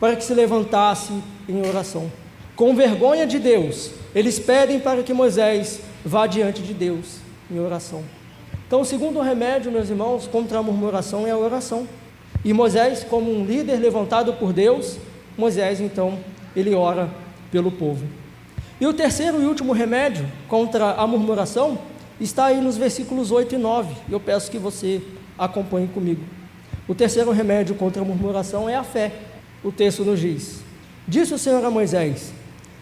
para 0.00 0.16
que 0.16 0.24
se 0.24 0.34
levantasse 0.34 1.12
em 1.48 1.66
oração. 1.66 2.10
Com 2.56 2.74
vergonha 2.74 3.26
de 3.26 3.38
Deus, 3.38 3.90
eles 4.14 4.38
pedem 4.38 4.80
para 4.80 5.02
que 5.02 5.12
Moisés 5.12 5.80
vá 6.04 6.26
diante 6.26 6.62
de 6.62 6.72
Deus 6.72 7.16
em 7.50 7.58
oração. 7.58 8.02
Então, 8.66 8.80
o 8.80 8.84
segundo 8.84 9.20
remédio, 9.20 9.70
meus 9.70 9.90
irmãos, 9.90 10.26
contra 10.26 10.58
a 10.58 10.62
murmuração 10.62 11.26
é 11.26 11.30
a 11.30 11.36
oração. 11.36 11.86
E 12.44 12.52
Moisés, 12.52 13.04
como 13.08 13.30
um 13.30 13.44
líder 13.44 13.76
levantado 13.76 14.34
por 14.34 14.52
Deus, 14.52 14.98
Moisés 15.36 15.80
então 15.80 16.18
ele 16.54 16.74
ora 16.74 17.10
pelo 17.50 17.70
povo. 17.70 18.06
E 18.80 18.86
o 18.86 18.92
terceiro 18.92 19.40
e 19.40 19.46
último 19.46 19.72
remédio 19.72 20.26
contra 20.48 20.92
a 20.92 21.06
murmuração 21.06 21.78
está 22.20 22.46
aí 22.46 22.60
nos 22.60 22.76
versículos 22.76 23.30
8 23.30 23.54
e 23.54 23.58
9. 23.58 23.94
Eu 24.10 24.20
peço 24.20 24.50
que 24.50 24.58
você 24.58 25.00
acompanhe 25.38 25.88
comigo. 25.88 26.22
O 26.86 26.94
terceiro 26.94 27.30
remédio 27.30 27.74
contra 27.74 28.02
a 28.02 28.04
murmuração 28.04 28.68
é 28.68 28.74
a 28.74 28.84
fé. 28.84 29.12
O 29.62 29.72
texto 29.72 30.04
nos 30.04 30.20
diz: 30.20 30.60
Disse 31.08 31.32
o 31.32 31.38
Senhor 31.38 31.64
a 31.64 31.70
Moisés: 31.70 32.32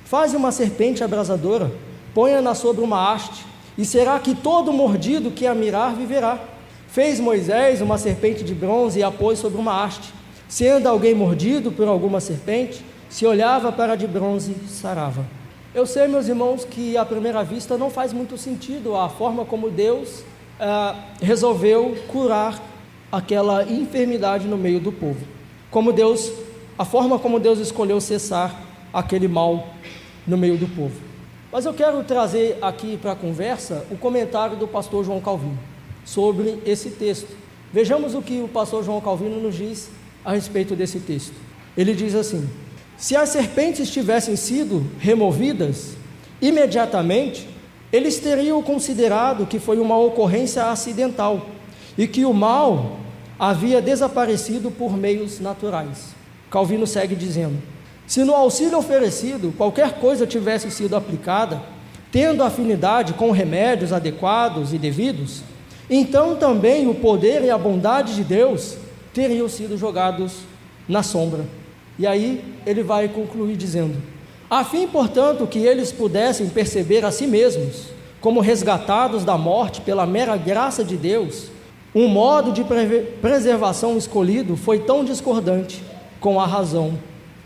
Faze 0.04 0.36
uma 0.36 0.50
serpente 0.50 1.04
abrasadora, 1.04 1.70
ponha-na 2.14 2.54
sobre 2.54 2.82
uma 2.82 3.12
haste, 3.12 3.44
e 3.76 3.84
será 3.84 4.18
que 4.18 4.34
todo 4.34 4.72
mordido 4.72 5.30
que 5.30 5.46
a 5.46 5.54
mirar 5.54 5.94
viverá. 5.94 6.38
Fez 6.88 7.18
Moisés 7.18 7.80
uma 7.80 7.96
serpente 7.96 8.44
de 8.44 8.54
bronze 8.54 8.98
e 8.98 9.02
a 9.02 9.10
pôs 9.10 9.38
sobre 9.38 9.58
uma 9.58 9.82
haste. 9.82 10.12
Sendo 10.46 10.86
alguém 10.86 11.14
mordido 11.14 11.72
por 11.72 11.88
alguma 11.88 12.20
serpente, 12.20 12.84
se 13.08 13.24
olhava 13.24 13.72
para 13.72 13.94
a 13.94 13.96
de 13.96 14.06
bronze, 14.06 14.54
sarava. 14.68 15.24
Eu 15.74 15.86
sei, 15.86 16.06
meus 16.06 16.28
irmãos, 16.28 16.66
que 16.66 16.98
à 16.98 17.04
primeira 17.04 17.42
vista 17.42 17.78
não 17.78 17.88
faz 17.88 18.12
muito 18.12 18.36
sentido 18.36 18.94
a 18.94 19.08
forma 19.08 19.46
como 19.46 19.70
Deus 19.70 20.22
ah, 20.60 20.94
resolveu 21.20 21.96
curar 22.08 22.60
aquela 23.10 23.64
enfermidade 23.64 24.46
no 24.46 24.58
meio 24.58 24.78
do 24.78 24.92
povo. 24.92 25.26
Como 25.70 25.92
Deus, 25.92 26.30
a 26.78 26.84
forma 26.84 27.18
como 27.18 27.40
Deus 27.40 27.58
escolheu 27.58 28.00
cessar 28.02 28.54
aquele 28.92 29.28
mal 29.28 29.68
no 30.26 30.36
meio 30.36 30.58
do 30.58 30.68
povo. 30.68 31.11
Mas 31.52 31.66
eu 31.66 31.74
quero 31.74 32.02
trazer 32.02 32.56
aqui 32.62 32.96
para 32.96 33.12
a 33.12 33.14
conversa 33.14 33.84
o 33.90 33.96
comentário 33.98 34.56
do 34.56 34.66
pastor 34.66 35.04
João 35.04 35.20
Calvino 35.20 35.58
sobre 36.02 36.58
esse 36.64 36.88
texto. 36.88 37.28
Vejamos 37.70 38.14
o 38.14 38.22
que 38.22 38.40
o 38.40 38.48
pastor 38.48 38.82
João 38.82 39.02
Calvino 39.02 39.38
nos 39.38 39.54
diz 39.54 39.90
a 40.24 40.32
respeito 40.32 40.74
desse 40.74 40.98
texto. 40.98 41.34
Ele 41.76 41.92
diz 41.92 42.14
assim: 42.14 42.48
se 42.96 43.14
as 43.14 43.28
serpentes 43.28 43.90
tivessem 43.90 44.34
sido 44.34 44.86
removidas 44.98 45.94
imediatamente, 46.40 47.46
eles 47.92 48.18
teriam 48.18 48.62
considerado 48.62 49.46
que 49.46 49.58
foi 49.58 49.78
uma 49.78 49.98
ocorrência 49.98 50.64
acidental 50.70 51.48
e 51.98 52.08
que 52.08 52.24
o 52.24 52.32
mal 52.32 52.96
havia 53.38 53.82
desaparecido 53.82 54.70
por 54.70 54.96
meios 54.96 55.38
naturais. 55.38 56.14
Calvino 56.50 56.86
segue 56.86 57.14
dizendo: 57.14 57.71
se 58.12 58.24
no 58.24 58.34
auxílio 58.34 58.76
oferecido 58.76 59.54
qualquer 59.56 59.94
coisa 59.94 60.26
tivesse 60.26 60.70
sido 60.70 60.94
aplicada, 60.94 61.62
tendo 62.10 62.42
afinidade 62.42 63.14
com 63.14 63.30
remédios 63.30 63.90
adequados 63.90 64.74
e 64.74 64.76
devidos, 64.76 65.42
então 65.88 66.36
também 66.36 66.86
o 66.86 66.94
poder 66.94 67.42
e 67.42 67.48
a 67.48 67.56
bondade 67.56 68.14
de 68.14 68.22
Deus 68.22 68.76
teriam 69.14 69.48
sido 69.48 69.78
jogados 69.78 70.40
na 70.86 71.02
sombra. 71.02 71.46
E 71.98 72.06
aí 72.06 72.44
ele 72.66 72.82
vai 72.82 73.08
concluir 73.08 73.56
dizendo: 73.56 73.96
a 74.50 74.62
fim, 74.62 74.86
portanto, 74.86 75.46
que 75.46 75.60
eles 75.60 75.90
pudessem 75.90 76.50
perceber 76.50 77.06
a 77.06 77.10
si 77.10 77.26
mesmos 77.26 77.86
como 78.20 78.40
resgatados 78.40 79.24
da 79.24 79.38
morte 79.38 79.80
pela 79.80 80.04
mera 80.04 80.36
graça 80.36 80.84
de 80.84 80.98
Deus, 80.98 81.46
um 81.94 82.08
modo 82.08 82.52
de 82.52 82.62
preservação 83.22 83.96
escolhido 83.96 84.54
foi 84.54 84.80
tão 84.80 85.02
discordante 85.02 85.82
com 86.20 86.38
a 86.38 86.44
razão 86.46 86.98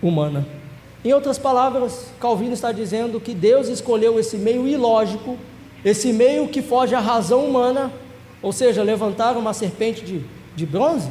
humana. 0.03 0.47
Em 1.05 1.13
outras 1.13 1.39
palavras, 1.39 2.09
Calvino 2.21 2.53
está 2.53 2.73
dizendo 2.73 3.21
que 3.21 3.33
Deus 3.33 3.69
escolheu 3.69 4.19
esse 4.19 4.37
meio 4.37 4.67
ilógico, 4.67 5.37
esse 5.85 6.13
meio 6.13 6.49
que 6.49 6.61
foge 6.61 6.95
à 6.95 7.01
razão 7.01 7.45
humana, 7.45 7.93
ou 8.43 8.53
seja, 8.53 8.83
levantar 8.83 9.37
uma 9.37 9.53
serpente 9.53 10.05
de, 10.05 10.25
de 10.57 10.67
bronze, 10.67 11.09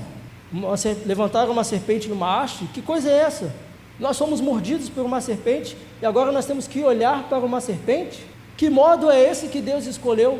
uma, 0.51 0.75
levantar 1.05 1.49
uma 1.49 1.63
serpente 1.63 2.09
numa 2.09 2.41
haste, 2.41 2.65
que 2.73 2.81
coisa 2.81 3.09
é 3.09 3.19
essa? 3.19 3.53
Nós 3.99 4.17
somos 4.17 4.41
mordidos 4.41 4.89
por 4.89 5.05
uma 5.05 5.21
serpente 5.21 5.77
e 6.01 6.05
agora 6.05 6.31
nós 6.31 6.45
temos 6.45 6.67
que 6.67 6.83
olhar 6.83 7.29
para 7.29 7.39
uma 7.39 7.61
serpente? 7.61 8.25
Que 8.57 8.69
modo 8.69 9.09
é 9.09 9.21
esse 9.21 9.47
que 9.47 9.61
Deus 9.61 9.85
escolheu 9.85 10.39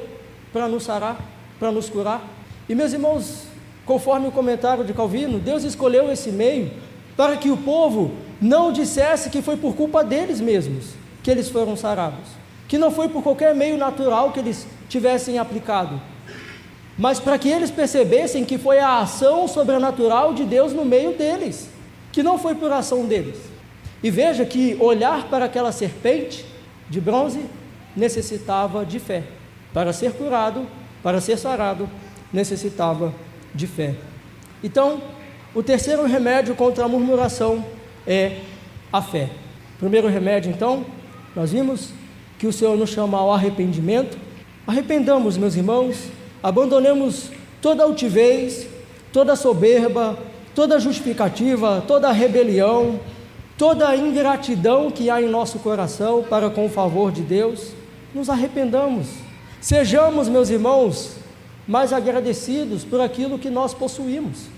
para 0.52 0.68
nos 0.68 0.84
sarar, 0.84 1.18
para 1.58 1.72
nos 1.72 1.90
curar? 1.90 2.22
E 2.68 2.76
meus 2.76 2.92
irmãos, 2.92 3.44
conforme 3.86 4.28
o 4.28 4.32
comentário 4.32 4.84
de 4.84 4.94
Calvino, 4.94 5.40
Deus 5.40 5.64
escolheu 5.64 6.12
esse 6.12 6.30
meio 6.30 6.72
para 7.16 7.38
que 7.38 7.50
o 7.50 7.58
povo 7.58 8.12
não 8.42 8.72
dissesse 8.72 9.30
que 9.30 9.42
foi 9.42 9.58
por 9.58 9.76
culpa 9.76 10.04
deles 10.04 10.42
mesmos 10.42 10.94
que 11.24 11.32
eles 11.32 11.50
foram 11.50 11.76
sarados, 11.76 12.28
que 12.68 12.78
não 12.78 12.92
foi 12.92 13.10
por 13.10 13.24
qualquer 13.24 13.56
meio 13.56 13.78
natural 13.78 14.32
que 14.32 14.40
eles 14.40 14.68
tivessem 14.88 15.40
aplicado, 15.40 16.00
mas 16.98 17.20
para 17.20 17.38
que 17.38 17.50
eles 17.50 17.72
percebessem 17.72 18.46
que 18.46 18.58
foi 18.58 18.80
a 18.80 19.00
ação 19.00 19.48
sobrenatural 19.48 20.34
de 20.34 20.44
Deus 20.44 20.72
no 20.72 20.86
meio 20.86 21.14
deles, 21.14 21.70
que 22.12 22.22
não 22.22 22.38
foi 22.38 22.56
por 22.56 22.72
ação 22.72 23.06
deles. 23.06 23.38
E 24.04 24.12
veja 24.12 24.46
que 24.46 24.78
olhar 24.80 25.28
para 25.30 25.46
aquela 25.46 25.72
serpente 25.72 26.46
de 26.90 27.02
bronze 27.02 27.42
necessitava 27.96 28.86
de 28.86 29.00
fé. 29.00 29.24
Para 29.74 29.92
ser 29.92 30.14
curado, 30.14 30.68
para 31.02 31.20
ser 31.20 31.38
sarado, 31.38 31.90
necessitava 32.32 33.14
de 33.54 33.68
fé. 33.68 33.96
Então, 34.64 35.02
o 35.56 35.64
terceiro 35.64 36.06
remédio 36.06 36.54
contra 36.54 36.84
a 36.84 36.88
murmuração 36.88 37.64
é 38.06 38.40
a 38.92 39.02
fé. 39.02 39.30
Primeiro 39.80 40.10
remédio, 40.10 40.52
então, 40.52 40.86
nós 41.34 41.54
vimos 41.54 41.92
que 42.38 42.46
o 42.46 42.52
Senhor 42.52 42.78
nos 42.78 42.90
chama 42.90 43.18
ao 43.18 43.32
arrependimento. 43.32 44.18
Arrependamos, 44.68 45.38
meus 45.38 45.56
irmãos, 45.56 46.10
abandonemos 46.44 47.32
toda 47.62 47.84
altivez, 47.84 48.68
toda 49.14 49.38
soberba, 49.38 50.20
toda 50.54 50.78
justificativa, 50.78 51.82
toda 51.88 52.12
rebelião, 52.12 53.00
toda 53.58 53.96
ingratidão 53.96 54.92
que 54.92 55.10
há 55.10 55.22
em 55.22 55.30
nosso 55.30 55.60
coração 55.60 56.22
para 56.22 56.50
com 56.50 56.66
o 56.66 56.70
favor 56.70 57.14
de 57.14 57.22
Deus, 57.22 57.72
nos 58.14 58.30
arrependamos. 58.30 59.08
Sejamos, 59.62 60.28
meus 60.28 60.50
irmãos, 60.50 61.16
mais 61.66 61.94
agradecidos 61.94 62.84
por 62.84 63.00
aquilo 63.00 63.40
que 63.40 63.50
nós 63.50 63.74
possuímos. 63.74 64.55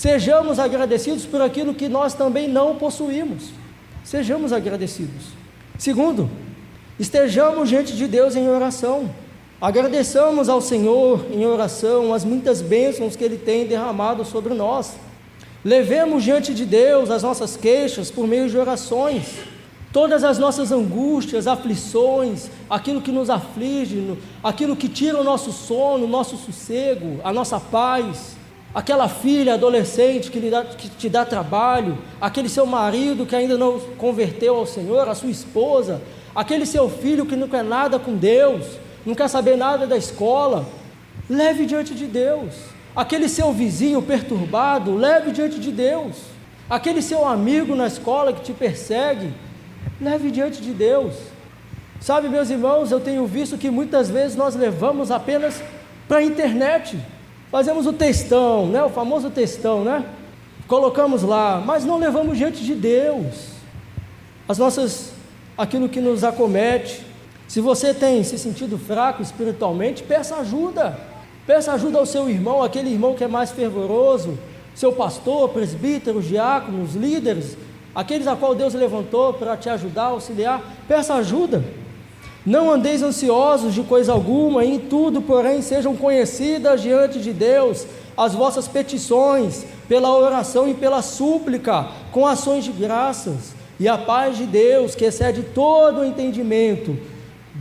Sejamos 0.00 0.58
agradecidos 0.58 1.26
por 1.26 1.42
aquilo 1.42 1.74
que 1.74 1.86
nós 1.86 2.14
também 2.14 2.48
não 2.48 2.74
possuímos. 2.74 3.50
Sejamos 4.02 4.50
agradecidos. 4.50 5.26
Segundo, 5.76 6.30
estejamos 6.98 7.68
diante 7.68 7.94
de 7.94 8.06
Deus 8.06 8.34
em 8.34 8.48
oração. 8.48 9.10
Agradeçamos 9.60 10.48
ao 10.48 10.62
Senhor 10.62 11.26
em 11.30 11.44
oração 11.44 12.14
as 12.14 12.24
muitas 12.24 12.62
bênçãos 12.62 13.14
que 13.14 13.22
Ele 13.22 13.36
tem 13.36 13.66
derramado 13.66 14.24
sobre 14.24 14.54
nós. 14.54 14.94
Levemos 15.62 16.24
diante 16.24 16.54
de 16.54 16.64
Deus 16.64 17.10
as 17.10 17.22
nossas 17.22 17.54
queixas 17.54 18.10
por 18.10 18.26
meio 18.26 18.48
de 18.48 18.56
orações, 18.56 19.26
todas 19.92 20.24
as 20.24 20.38
nossas 20.38 20.72
angústias, 20.72 21.46
aflições, 21.46 22.48
aquilo 22.70 23.02
que 23.02 23.12
nos 23.12 23.28
aflige, 23.28 24.16
aquilo 24.42 24.74
que 24.74 24.88
tira 24.88 25.20
o 25.20 25.24
nosso 25.24 25.52
sono, 25.52 26.06
o 26.06 26.08
nosso 26.08 26.38
sossego, 26.38 27.20
a 27.22 27.30
nossa 27.34 27.60
paz, 27.60 28.39
aquela 28.74 29.08
filha 29.08 29.54
adolescente 29.54 30.30
que, 30.30 30.38
dá, 30.50 30.64
que 30.64 30.88
te 30.88 31.08
dá 31.08 31.24
trabalho, 31.24 31.98
aquele 32.20 32.48
seu 32.48 32.66
marido 32.66 33.26
que 33.26 33.34
ainda 33.34 33.58
não 33.58 33.80
converteu 33.98 34.56
ao 34.56 34.66
Senhor, 34.66 35.08
a 35.08 35.14
sua 35.14 35.30
esposa, 35.30 36.00
aquele 36.34 36.64
seu 36.66 36.88
filho 36.88 37.26
que 37.26 37.36
não 37.36 37.48
quer 37.48 37.64
nada 37.64 37.98
com 37.98 38.16
Deus 38.16 38.64
não 39.04 39.14
quer 39.14 39.28
saber 39.28 39.56
nada 39.56 39.86
da 39.86 39.96
escola, 39.96 40.66
leve 41.28 41.64
diante 41.64 41.94
de 41.94 42.06
Deus. 42.06 42.54
Aquele 42.94 43.28
seu 43.28 43.52
vizinho 43.52 44.02
perturbado, 44.02 44.94
leve 44.94 45.30
diante 45.30 45.58
de 45.58 45.70
Deus. 45.70 46.16
Aquele 46.68 47.00
seu 47.00 47.26
amigo 47.26 47.74
na 47.74 47.86
escola 47.86 48.32
que 48.32 48.42
te 48.42 48.52
persegue, 48.52 49.32
leve 50.00 50.30
diante 50.30 50.60
de 50.60 50.72
Deus. 50.72 51.14
Sabe, 52.00 52.28
meus 52.28 52.50
irmãos, 52.50 52.90
eu 52.90 53.00
tenho 53.00 53.26
visto 53.26 53.58
que 53.58 53.70
muitas 53.70 54.10
vezes 54.10 54.36
nós 54.36 54.54
levamos 54.54 55.10
apenas 55.10 55.62
para 56.06 56.18
a 56.18 56.22
internet. 56.22 56.98
Fazemos 57.50 57.86
o 57.86 57.92
textão, 57.92 58.66
né? 58.66 58.82
O 58.82 58.90
famoso 58.90 59.30
textão, 59.30 59.84
né? 59.84 60.04
Colocamos 60.68 61.22
lá, 61.22 61.62
mas 61.64 61.84
não 61.84 61.98
levamos 61.98 62.38
diante 62.38 62.64
de 62.64 62.74
Deus. 62.74 63.50
As 64.48 64.58
nossas 64.58 65.12
aquilo 65.58 65.88
que 65.88 66.00
nos 66.00 66.24
acomete, 66.24 67.04
se 67.48 67.60
você 67.60 67.92
tem 67.92 68.22
se 68.22 68.38
sentido 68.38 68.78
fraco 68.78 69.22
espiritualmente, 69.22 70.02
peça 70.02 70.36
ajuda. 70.36 70.98
Peça 71.46 71.72
ajuda 71.72 71.98
ao 71.98 72.06
seu 72.06 72.28
irmão, 72.30 72.62
aquele 72.62 72.90
irmão 72.90 73.14
que 73.14 73.24
é 73.24 73.28
mais 73.28 73.50
fervoroso, 73.50 74.38
seu 74.74 74.92
pastor, 74.92 75.48
presbítero, 75.48 76.22
diáconos, 76.22 76.94
líderes 76.94 77.56
aqueles 77.94 78.26
a 78.26 78.36
qual 78.36 78.54
Deus 78.54 78.74
levantou 78.74 79.34
para 79.34 79.56
te 79.56 79.68
ajudar, 79.68 80.04
auxiliar, 80.04 80.62
peça 80.86 81.14
ajuda. 81.14 81.62
Não 82.50 82.68
andeis 82.68 83.00
ansiosos 83.00 83.72
de 83.72 83.84
coisa 83.84 84.10
alguma, 84.10 84.64
em 84.64 84.76
tudo, 84.76 85.22
porém, 85.22 85.62
sejam 85.62 85.94
conhecidas 85.94 86.82
diante 86.82 87.20
de 87.20 87.32
Deus 87.32 87.86
as 88.16 88.34
vossas 88.34 88.66
petições, 88.66 89.64
pela 89.88 90.12
oração 90.12 90.68
e 90.68 90.74
pela 90.74 91.00
súplica, 91.00 91.86
com 92.10 92.26
ações 92.26 92.64
de 92.64 92.72
graças, 92.72 93.54
e 93.78 93.86
a 93.86 93.96
paz 93.96 94.36
de 94.36 94.46
Deus, 94.46 94.96
que 94.96 95.04
excede 95.04 95.44
todo 95.44 96.00
o 96.00 96.04
entendimento, 96.04 96.98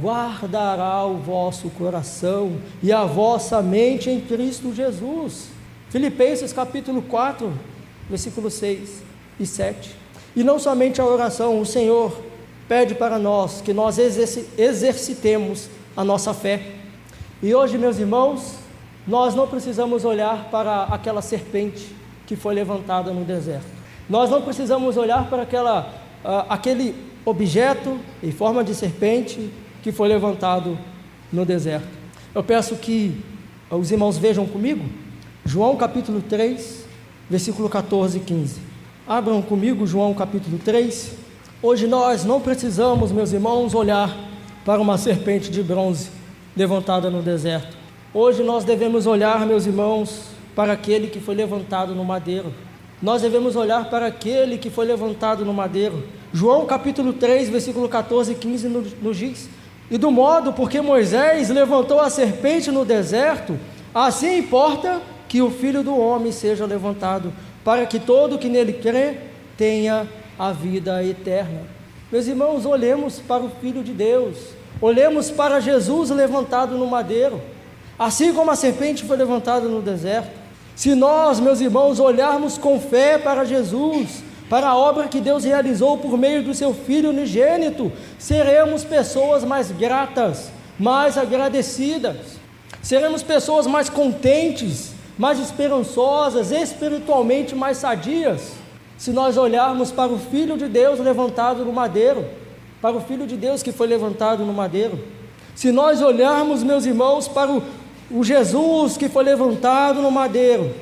guardará 0.01 1.05
o 1.05 1.17
vosso 1.17 1.69
coração 1.69 2.53
e 2.81 2.91
a 2.91 3.05
vossa 3.05 3.61
mente 3.61 4.09
em 4.09 4.19
Cristo 4.19 4.73
Jesus. 4.73 5.49
Filipenses 5.91 6.51
capítulo 6.51 7.03
4, 7.03 7.53
versículos 8.09 8.55
6 8.55 9.03
e 9.39 9.45
7. 9.45 9.95
E 10.35 10.43
não 10.43 10.57
somente 10.57 10.99
a 10.99 11.05
oração, 11.05 11.61
o 11.61 11.65
Senhor 11.65 12.28
pede 12.69 12.93
para 12.93 13.17
nós 13.17 13.61
que 13.61 13.73
nós 13.73 13.97
exercitemos 13.97 15.67
a 15.97 16.03
nossa 16.03 16.35
fé. 16.35 16.61
E 17.41 17.53
hoje, 17.55 17.79
meus 17.79 17.97
irmãos, 17.97 18.57
nós 19.07 19.33
não 19.33 19.47
precisamos 19.47 20.05
olhar 20.05 20.49
para 20.51 20.83
aquela 20.83 21.19
serpente 21.19 21.87
que 22.27 22.35
foi 22.35 22.53
levantada 22.53 23.11
no 23.11 23.25
deserto. 23.25 23.65
Nós 24.07 24.29
não 24.29 24.43
precisamos 24.43 24.97
olhar 24.97 25.27
para 25.31 25.41
aquela, 25.41 25.91
uh, 26.23 26.45
aquele 26.47 26.95
objeto 27.25 27.99
em 28.21 28.31
forma 28.31 28.63
de 28.63 28.75
serpente 28.75 29.49
que 29.81 29.91
foi 29.91 30.07
levantado 30.07 30.77
no 31.33 31.43
deserto. 31.43 31.87
Eu 32.35 32.43
peço 32.43 32.75
que 32.75 33.19
os 33.71 33.91
irmãos 33.91 34.15
vejam 34.17 34.45
comigo 34.45 34.85
João 35.43 35.75
capítulo 35.75 36.21
3, 36.21 36.85
versículo 37.27 37.67
14 37.67 38.17
e 38.17 38.21
15. 38.21 38.61
Abram 39.07 39.41
comigo 39.41 39.87
João 39.87 40.13
capítulo 40.13 40.59
3. 40.59 41.28
Hoje 41.61 41.87
nós 41.87 42.23
não 42.23 42.39
precisamos, 42.39 43.11
meus 43.11 43.33
irmãos, 43.33 43.75
olhar 43.75 44.15
para 44.63 44.79
uma 44.79 44.97
serpente 44.97 45.51
de 45.51 45.61
bronze 45.61 46.09
levantada 46.55 47.09
no 47.09 47.21
deserto. 47.21 47.75
Hoje 48.13 48.41
nós 48.43 48.63
devemos 48.63 49.05
olhar, 49.05 49.45
meus 49.45 49.65
irmãos, 49.65 50.21
para 50.55 50.71
aquele 50.71 51.07
que 51.07 51.19
foi 51.19 51.35
levantado 51.35 51.93
no 51.93 52.05
madeiro. 52.05 52.53
Nós 53.01 53.23
devemos 53.23 53.57
olhar 53.57 53.89
para 53.89 54.05
aquele 54.07 54.57
que 54.57 54.69
foi 54.69 54.85
levantado 54.85 55.43
no 55.43 55.53
madeiro. 55.53 56.01
João 56.31 56.65
capítulo 56.65 57.11
3, 57.11 57.49
versículo 57.49 57.89
14 57.89 58.31
e 58.31 58.35
15 58.35 58.67
nos 59.01 59.17
diz: 59.17 59.49
E 59.91 59.97
do 59.97 60.09
modo 60.09 60.53
porque 60.53 60.79
Moisés 60.79 61.49
levantou 61.49 61.99
a 61.99 62.09
serpente 62.09 62.71
no 62.71 62.85
deserto, 62.85 63.59
assim 63.93 64.37
importa 64.37 65.01
que 65.27 65.41
o 65.41 65.51
filho 65.51 65.83
do 65.83 65.97
homem 65.97 66.31
seja 66.31 66.65
levantado, 66.65 67.33
para 67.65 67.85
que 67.85 67.99
todo 67.99 68.37
que 68.37 68.47
nele 68.47 68.71
crê 68.71 69.17
tenha 69.57 70.07
a 70.39 70.53
vida 70.53 71.03
eterna. 71.03 71.63
Meus 72.09 72.25
irmãos, 72.25 72.65
olhemos 72.65 73.19
para 73.19 73.43
o 73.43 73.51
Filho 73.61 73.83
de 73.83 73.91
Deus, 73.91 74.37
olhemos 74.81 75.29
para 75.29 75.59
Jesus 75.59 76.09
levantado 76.09 76.77
no 76.77 76.87
madeiro, 76.87 77.41
assim 77.99 78.33
como 78.33 78.49
a 78.49 78.55
serpente 78.55 79.03
foi 79.03 79.17
levantada 79.17 79.67
no 79.67 79.81
deserto. 79.81 80.31
Se 80.77 80.95
nós, 80.95 81.41
meus 81.41 81.59
irmãos, 81.59 81.99
olharmos 81.99 82.57
com 82.57 82.79
fé 82.79 83.17
para 83.17 83.43
Jesus, 83.43 84.23
para 84.49 84.69
a 84.69 84.77
obra 84.77 85.09
que 85.09 85.19
Deus 85.19 85.43
realizou 85.43 85.97
por 85.97 86.17
meio 86.17 86.41
do 86.41 86.53
seu 86.53 86.73
Filho 86.73 87.09
unigênito, 87.09 87.91
seremos 88.17 88.85
pessoas 88.85 89.43
mais 89.43 89.69
gratas, 89.71 90.49
mais 90.79 91.17
agradecidas, 91.17 92.15
seremos 92.81 93.21
pessoas 93.21 93.67
mais 93.67 93.89
contentes, 93.89 94.93
mais 95.17 95.37
esperançosas, 95.37 96.49
espiritualmente 96.53 97.53
mais 97.53 97.77
sadias 97.77 98.58
se 98.99 99.11
nós 99.11 99.37
olharmos 99.37 99.91
para 99.91 100.11
o 100.11 100.19
Filho 100.19 100.57
de 100.57 100.67
Deus 100.67 100.99
levantado 100.99 101.63
no 101.63 101.71
madeiro, 101.71 102.25
para 102.81 102.97
o 102.97 102.99
Filho 102.99 103.25
de 103.25 103.37
Deus 103.37 103.63
que 103.63 103.71
foi 103.71 103.87
levantado 103.87 104.43
no 104.43 104.51
madeiro, 104.51 104.99
se 105.55 105.71
nós 105.71 106.01
olharmos, 106.01 106.63
meus 106.63 106.85
irmãos, 106.85 107.25
para 107.25 107.49
o, 107.49 107.63
o 108.11 108.25
Jesus 108.25 108.97
que 108.97 109.07
foi 109.07 109.23
levantado 109.23 110.01
no 110.01 110.11
madeiro, 110.11 110.75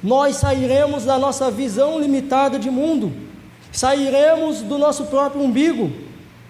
nós 0.00 0.36
sairemos 0.36 1.04
da 1.04 1.18
nossa 1.18 1.50
visão 1.50 1.98
limitada 1.98 2.60
de 2.60 2.70
mundo, 2.70 3.12
sairemos 3.72 4.62
do 4.62 4.78
nosso 4.78 5.06
próprio 5.06 5.42
umbigo, 5.42 5.90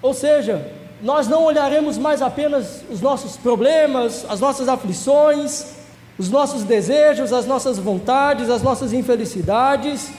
ou 0.02 0.12
seja, 0.12 0.70
nós 1.02 1.26
não 1.26 1.44
olharemos 1.44 1.96
mais 1.96 2.20
apenas 2.20 2.84
os 2.90 3.00
nossos 3.00 3.34
problemas, 3.38 4.26
as 4.28 4.40
nossas 4.40 4.68
aflições, 4.68 5.72
os 6.18 6.28
nossos 6.28 6.64
desejos, 6.64 7.32
as 7.32 7.46
nossas 7.46 7.78
vontades, 7.78 8.50
as 8.50 8.62
nossas 8.62 8.92
infelicidades, 8.92 10.12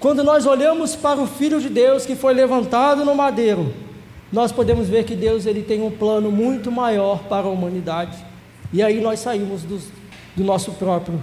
quando 0.00 0.24
nós 0.24 0.46
olhamos 0.46 0.96
para 0.96 1.20
o 1.20 1.26
Filho 1.26 1.60
de 1.60 1.68
Deus 1.68 2.06
que 2.06 2.16
foi 2.16 2.32
levantado 2.32 3.04
no 3.04 3.14
madeiro, 3.14 3.74
nós 4.32 4.50
podemos 4.50 4.88
ver 4.88 5.04
que 5.04 5.14
Deus 5.14 5.44
ele 5.44 5.62
tem 5.62 5.82
um 5.82 5.90
plano 5.90 6.32
muito 6.32 6.72
maior 6.72 7.24
para 7.24 7.46
a 7.46 7.50
humanidade. 7.50 8.16
E 8.72 8.82
aí 8.82 8.98
nós 8.98 9.20
saímos 9.20 9.62
do, 9.62 9.78
do 10.34 10.42
nosso 10.42 10.72
próprio 10.72 11.22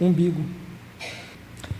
umbigo. 0.00 0.40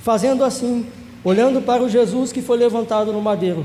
Fazendo 0.01 0.45
assim, 0.45 0.87
olhando 1.25 1.63
para 1.63 1.83
o 1.83 1.89
Jesus 1.89 2.31
que 2.31 2.43
foi 2.43 2.59
levantado 2.59 3.11
no 3.11 3.23
madeiro, 3.23 3.65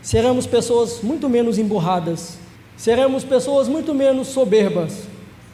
seremos 0.00 0.46
pessoas 0.46 1.02
muito 1.02 1.28
menos 1.28 1.58
emburradas, 1.58 2.38
seremos 2.74 3.22
pessoas 3.22 3.68
muito 3.68 3.92
menos 3.92 4.28
soberbas, 4.28 5.02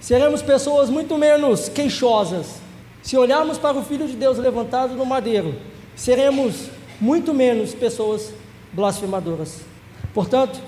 seremos 0.00 0.40
pessoas 0.40 0.88
muito 0.88 1.18
menos 1.18 1.68
queixosas. 1.68 2.60
Se 3.02 3.16
olharmos 3.16 3.58
para 3.58 3.76
o 3.76 3.82
Filho 3.82 4.06
de 4.06 4.14
Deus 4.14 4.38
levantado 4.38 4.94
no 4.94 5.04
madeiro, 5.04 5.54
seremos 6.00 6.70
muito 6.98 7.34
menos 7.34 7.74
pessoas 7.74 8.32
blasfemadoras. 8.72 9.60
Portanto, 10.14 10.58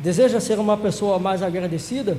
deseja 0.00 0.40
ser 0.40 0.58
uma 0.58 0.76
pessoa 0.76 1.16
mais 1.16 1.44
agradecida? 1.44 2.18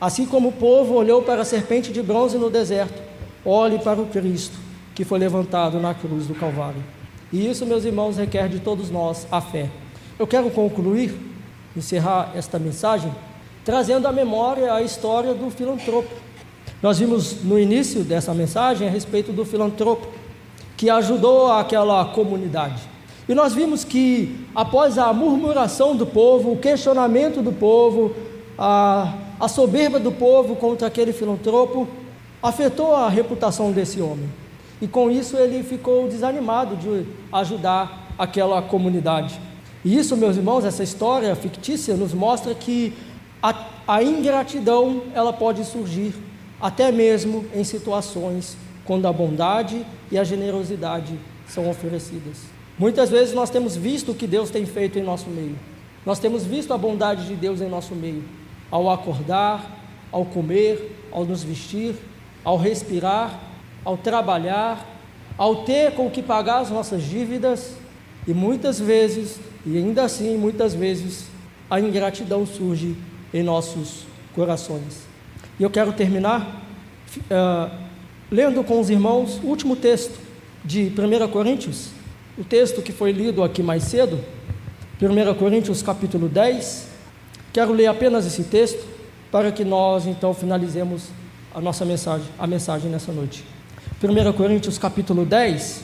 Assim 0.00 0.24
como 0.24 0.50
o 0.50 0.52
povo 0.52 0.94
olhou 0.94 1.22
para 1.22 1.42
a 1.42 1.44
serpente 1.44 1.92
de 1.92 2.00
bronze 2.00 2.38
no 2.38 2.48
deserto, 2.48 3.02
olhe 3.44 3.76
para 3.80 4.00
o 4.00 4.06
Cristo 4.06 4.56
que 4.94 5.04
foi 5.04 5.18
levantado 5.18 5.80
na 5.80 5.94
cruz 5.94 6.28
do 6.28 6.34
Calvário. 6.34 6.80
E 7.32 7.50
isso, 7.50 7.66
meus 7.66 7.84
irmãos, 7.84 8.16
requer 8.16 8.48
de 8.48 8.60
todos 8.60 8.88
nós 8.88 9.26
a 9.28 9.40
fé. 9.40 9.68
Eu 10.16 10.26
quero 10.26 10.48
concluir, 10.48 11.12
encerrar 11.76 12.30
esta 12.36 12.56
mensagem, 12.56 13.12
trazendo 13.64 14.06
à 14.06 14.12
memória 14.12 14.72
a 14.72 14.80
história 14.80 15.34
do 15.34 15.50
filantropo. 15.50 16.14
Nós 16.80 17.00
vimos 17.00 17.42
no 17.42 17.58
início 17.58 18.04
dessa 18.04 18.32
mensagem 18.32 18.86
a 18.86 18.90
respeito 18.92 19.32
do 19.32 19.44
filantropo 19.44 20.21
que 20.82 20.90
ajudou 20.90 21.52
aquela 21.52 22.04
comunidade. 22.06 22.82
E 23.28 23.34
nós 23.36 23.54
vimos 23.54 23.84
que, 23.84 24.44
após 24.52 24.98
a 24.98 25.12
murmuração 25.12 25.94
do 25.94 26.04
povo, 26.04 26.50
o 26.50 26.56
questionamento 26.56 27.40
do 27.40 27.52
povo, 27.52 28.12
a, 28.58 29.14
a 29.38 29.46
soberba 29.46 30.00
do 30.00 30.10
povo 30.10 30.56
contra 30.56 30.88
aquele 30.88 31.12
filantropo, 31.12 31.86
afetou 32.42 32.96
a 32.96 33.08
reputação 33.08 33.70
desse 33.70 34.00
homem. 34.00 34.28
E 34.80 34.88
com 34.88 35.08
isso 35.08 35.36
ele 35.36 35.62
ficou 35.62 36.08
desanimado 36.08 36.74
de 36.74 37.06
ajudar 37.32 38.12
aquela 38.18 38.60
comunidade. 38.60 39.38
E 39.84 39.96
isso, 39.96 40.16
meus 40.16 40.36
irmãos, 40.36 40.64
essa 40.64 40.82
história 40.82 41.36
fictícia 41.36 41.94
nos 41.94 42.12
mostra 42.12 42.56
que 42.56 42.92
a, 43.40 43.54
a 43.86 44.02
ingratidão 44.02 45.02
ela 45.14 45.32
pode 45.32 45.64
surgir 45.64 46.12
até 46.60 46.90
mesmo 46.90 47.44
em 47.54 47.62
situações 47.62 48.56
quando 48.84 49.06
a 49.06 49.12
bondade 49.12 49.84
e 50.10 50.18
a 50.18 50.24
generosidade 50.24 51.18
são 51.46 51.68
oferecidas. 51.68 52.38
Muitas 52.78 53.10
vezes 53.10 53.34
nós 53.34 53.50
temos 53.50 53.76
visto 53.76 54.12
o 54.12 54.14
que 54.14 54.26
Deus 54.26 54.50
tem 54.50 54.66
feito 54.66 54.98
em 54.98 55.02
nosso 55.02 55.28
meio. 55.28 55.56
Nós 56.04 56.18
temos 56.18 56.44
visto 56.44 56.72
a 56.72 56.78
bondade 56.78 57.26
de 57.26 57.34
Deus 57.34 57.60
em 57.60 57.68
nosso 57.68 57.94
meio, 57.94 58.24
ao 58.70 58.90
acordar, 58.90 59.78
ao 60.10 60.24
comer, 60.24 61.08
ao 61.12 61.24
nos 61.24 61.44
vestir, 61.44 61.94
ao 62.44 62.56
respirar, 62.56 63.38
ao 63.84 63.96
trabalhar, 63.96 64.86
ao 65.38 65.64
ter 65.64 65.92
com 65.92 66.10
que 66.10 66.22
pagar 66.22 66.60
as 66.60 66.70
nossas 66.70 67.02
dívidas, 67.02 67.76
e 68.26 68.32
muitas 68.32 68.78
vezes, 68.78 69.40
e 69.66 69.76
ainda 69.76 70.04
assim 70.04 70.36
muitas 70.36 70.74
vezes, 70.74 71.26
a 71.70 71.80
ingratidão 71.80 72.46
surge 72.46 72.96
em 73.32 73.42
nossos 73.42 74.04
corações. 74.34 75.02
E 75.58 75.62
eu 75.62 75.70
quero 75.70 75.92
terminar 75.92 76.62
uh, 77.30 77.81
lendo 78.32 78.64
com 78.64 78.80
os 78.80 78.88
irmãos 78.88 79.38
o 79.44 79.46
último 79.48 79.76
texto 79.76 80.18
de 80.64 80.90
1 80.90 81.28
Coríntios, 81.28 81.90
o 82.38 82.42
texto 82.42 82.80
que 82.80 82.90
foi 82.90 83.12
lido 83.12 83.42
aqui 83.44 83.62
mais 83.62 83.82
cedo, 83.82 84.18
1 85.00 85.34
Coríntios 85.34 85.82
capítulo 85.82 86.30
10. 86.30 86.88
Quero 87.52 87.72
ler 87.74 87.88
apenas 87.88 88.24
esse 88.24 88.44
texto 88.44 88.82
para 89.30 89.52
que 89.52 89.66
nós 89.66 90.06
então 90.06 90.32
finalizemos 90.32 91.08
a 91.54 91.60
nossa 91.60 91.84
mensagem, 91.84 92.26
a 92.38 92.46
mensagem 92.46 92.90
nessa 92.90 93.12
noite. 93.12 93.44
1 94.02 94.32
Coríntios 94.32 94.78
capítulo 94.78 95.26
10, 95.26 95.82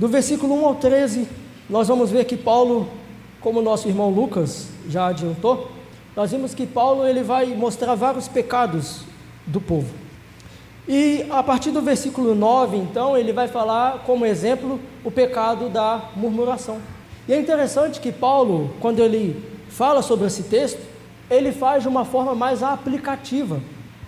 do 0.00 0.08
versículo 0.08 0.52
1 0.62 0.66
ao 0.66 0.74
13, 0.74 1.28
nós 1.70 1.86
vamos 1.86 2.10
ver 2.10 2.24
que 2.24 2.36
Paulo, 2.36 2.88
como 3.40 3.62
nosso 3.62 3.86
irmão 3.86 4.10
Lucas 4.10 4.66
já 4.88 5.06
adiantou, 5.06 5.70
nós 6.16 6.32
vimos 6.32 6.54
que 6.54 6.66
Paulo 6.66 7.06
ele 7.06 7.22
vai 7.22 7.46
mostrar 7.54 7.94
vários 7.94 8.26
pecados 8.26 9.02
do 9.46 9.60
povo. 9.60 10.05
E 10.88 11.26
a 11.30 11.42
partir 11.42 11.72
do 11.72 11.82
versículo 11.82 12.34
9, 12.34 12.76
então, 12.76 13.16
ele 13.16 13.32
vai 13.32 13.48
falar 13.48 14.04
como 14.06 14.24
exemplo 14.24 14.78
o 15.04 15.10
pecado 15.10 15.68
da 15.68 16.10
murmuração. 16.14 16.78
E 17.28 17.32
é 17.32 17.40
interessante 17.40 18.00
que 18.00 18.12
Paulo, 18.12 18.70
quando 18.80 19.00
ele 19.00 19.42
fala 19.68 20.00
sobre 20.00 20.28
esse 20.28 20.44
texto, 20.44 20.80
ele 21.28 21.50
faz 21.50 21.82
de 21.82 21.88
uma 21.88 22.04
forma 22.04 22.34
mais 22.34 22.62
aplicativa. 22.62 23.60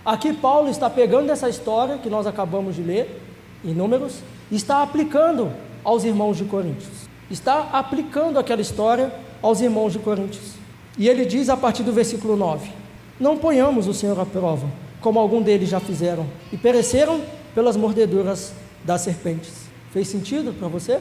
Aqui 0.05 0.31
Paulo 0.31 0.69
está 0.69 0.89
pegando 0.89 1.29
essa 1.29 1.49
história 1.49 1.97
que 1.97 2.09
nós 2.09 2.25
acabamos 2.25 2.75
de 2.75 2.81
ler, 2.81 3.21
em 3.63 3.73
Números, 3.73 4.21
e 4.49 4.55
está 4.55 4.81
aplicando 4.81 5.51
aos 5.83 6.05
irmãos 6.05 6.37
de 6.37 6.45
Coríntios. 6.45 7.09
Está 7.29 7.69
aplicando 7.73 8.39
aquela 8.39 8.61
história 8.61 9.13
aos 9.41 9.59
irmãos 9.59 9.91
de 9.91 9.99
Coríntios. 9.99 10.53
E 10.97 11.07
ele 11.09 11.25
diz 11.25 11.49
a 11.49 11.57
partir 11.57 11.83
do 11.83 11.91
versículo 11.91 12.37
9: 12.37 12.71
Não 13.19 13.37
ponhamos 13.37 13.85
o 13.87 13.93
Senhor 13.93 14.17
à 14.17 14.25
prova, 14.25 14.65
como 15.01 15.19
algum 15.19 15.41
deles 15.41 15.69
já 15.69 15.79
fizeram, 15.79 16.25
e 16.51 16.57
pereceram 16.57 17.21
pelas 17.55 17.77
mordeduras 17.77 18.53
das 18.83 19.01
serpentes. 19.01 19.53
Fez 19.91 20.07
sentido 20.07 20.53
para 20.57 20.67
você? 20.67 20.99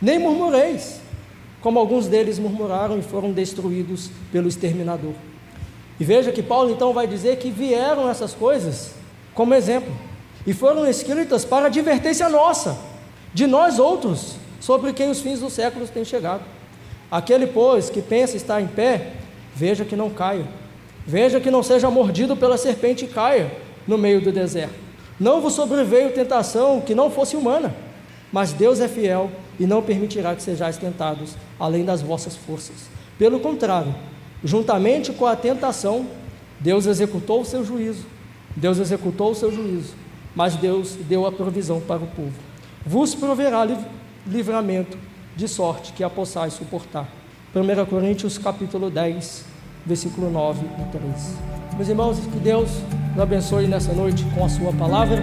Nem 0.00 0.18
murmureis, 0.18 1.00
como 1.60 1.78
alguns 1.78 2.06
deles 2.06 2.38
murmuraram 2.38 2.98
e 2.98 3.02
foram 3.02 3.32
destruídos 3.32 4.10
pelo 4.30 4.48
exterminador. 4.48 5.12
E 5.98 6.04
veja 6.04 6.30
que 6.30 6.42
Paulo 6.42 6.70
então 6.70 6.92
vai 6.92 7.06
dizer 7.06 7.36
que 7.38 7.50
vieram 7.50 8.08
essas 8.08 8.34
coisas 8.34 8.92
como 9.34 9.54
exemplo 9.54 9.92
e 10.46 10.52
foram 10.52 10.86
escritas 10.86 11.44
para 11.44 11.66
advertência 11.66 12.28
nossa, 12.28 12.78
de 13.34 13.46
nós 13.46 13.78
outros, 13.78 14.36
sobre 14.60 14.92
quem 14.92 15.10
os 15.10 15.20
fins 15.20 15.40
dos 15.40 15.52
séculos 15.52 15.90
têm 15.90 16.04
chegado. 16.04 16.42
Aquele, 17.10 17.46
pois, 17.46 17.90
que 17.90 18.02
pensa 18.02 18.36
estar 18.36 18.60
em 18.60 18.66
pé, 18.66 19.12
veja 19.54 19.84
que 19.84 19.96
não 19.96 20.10
caia. 20.10 20.46
Veja 21.06 21.40
que 21.40 21.50
não 21.50 21.62
seja 21.62 21.88
mordido 21.90 22.36
pela 22.36 22.58
serpente 22.58 23.04
e 23.04 23.08
caia 23.08 23.52
no 23.86 23.96
meio 23.96 24.20
do 24.20 24.32
deserto. 24.32 24.74
Não 25.18 25.40
vos 25.40 25.54
sobreveio 25.54 26.12
tentação 26.12 26.80
que 26.80 26.94
não 26.94 27.10
fosse 27.10 27.36
humana, 27.36 27.74
mas 28.32 28.52
Deus 28.52 28.80
é 28.80 28.88
fiel 28.88 29.30
e 29.58 29.66
não 29.66 29.82
permitirá 29.82 30.34
que 30.34 30.42
sejais 30.42 30.76
tentados 30.76 31.36
além 31.58 31.84
das 31.84 32.02
vossas 32.02 32.34
forças. 32.36 32.90
Pelo 33.18 33.40
contrário, 33.40 33.94
juntamente 34.44 35.12
com 35.12 35.24
a 35.24 35.36
tentação, 35.36 36.06
Deus 36.60 36.86
executou 36.86 37.40
o 37.40 37.44
seu 37.44 37.64
juízo. 37.64 38.04
Deus 38.54 38.78
executou 38.78 39.30
o 39.30 39.34
seu 39.34 39.52
juízo, 39.52 39.94
mas 40.34 40.56
Deus 40.56 40.96
deu 41.08 41.26
a 41.26 41.32
provisão 41.32 41.80
para 41.80 42.02
o 42.02 42.06
povo. 42.06 42.32
Vos 42.84 43.14
proverá 43.14 43.66
livramento 44.26 44.98
de 45.36 45.46
sorte 45.46 45.92
que 45.92 46.02
a 46.02 46.10
possais 46.10 46.54
suportar. 46.54 47.08
1 47.54 47.86
Coríntios 47.86 48.38
capítulo 48.38 48.90
10, 48.90 49.55
versículo 49.86 50.30
9 50.30 50.60
e 50.66 50.98
13. 50.98 51.36
Meus 51.76 51.88
irmãos, 51.88 52.18
que 52.18 52.38
Deus 52.38 52.70
nos 53.14 53.22
abençoe 53.22 53.66
nessa 53.66 53.92
noite 53.92 54.24
com 54.34 54.44
a 54.44 54.48
sua 54.48 54.72
palavra. 54.72 55.22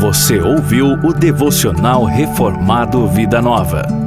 Você 0.00 0.40
ouviu 0.40 0.86
o 1.04 1.12
devocional 1.12 2.04
Reformado 2.04 3.06
Vida 3.08 3.40
Nova. 3.40 4.01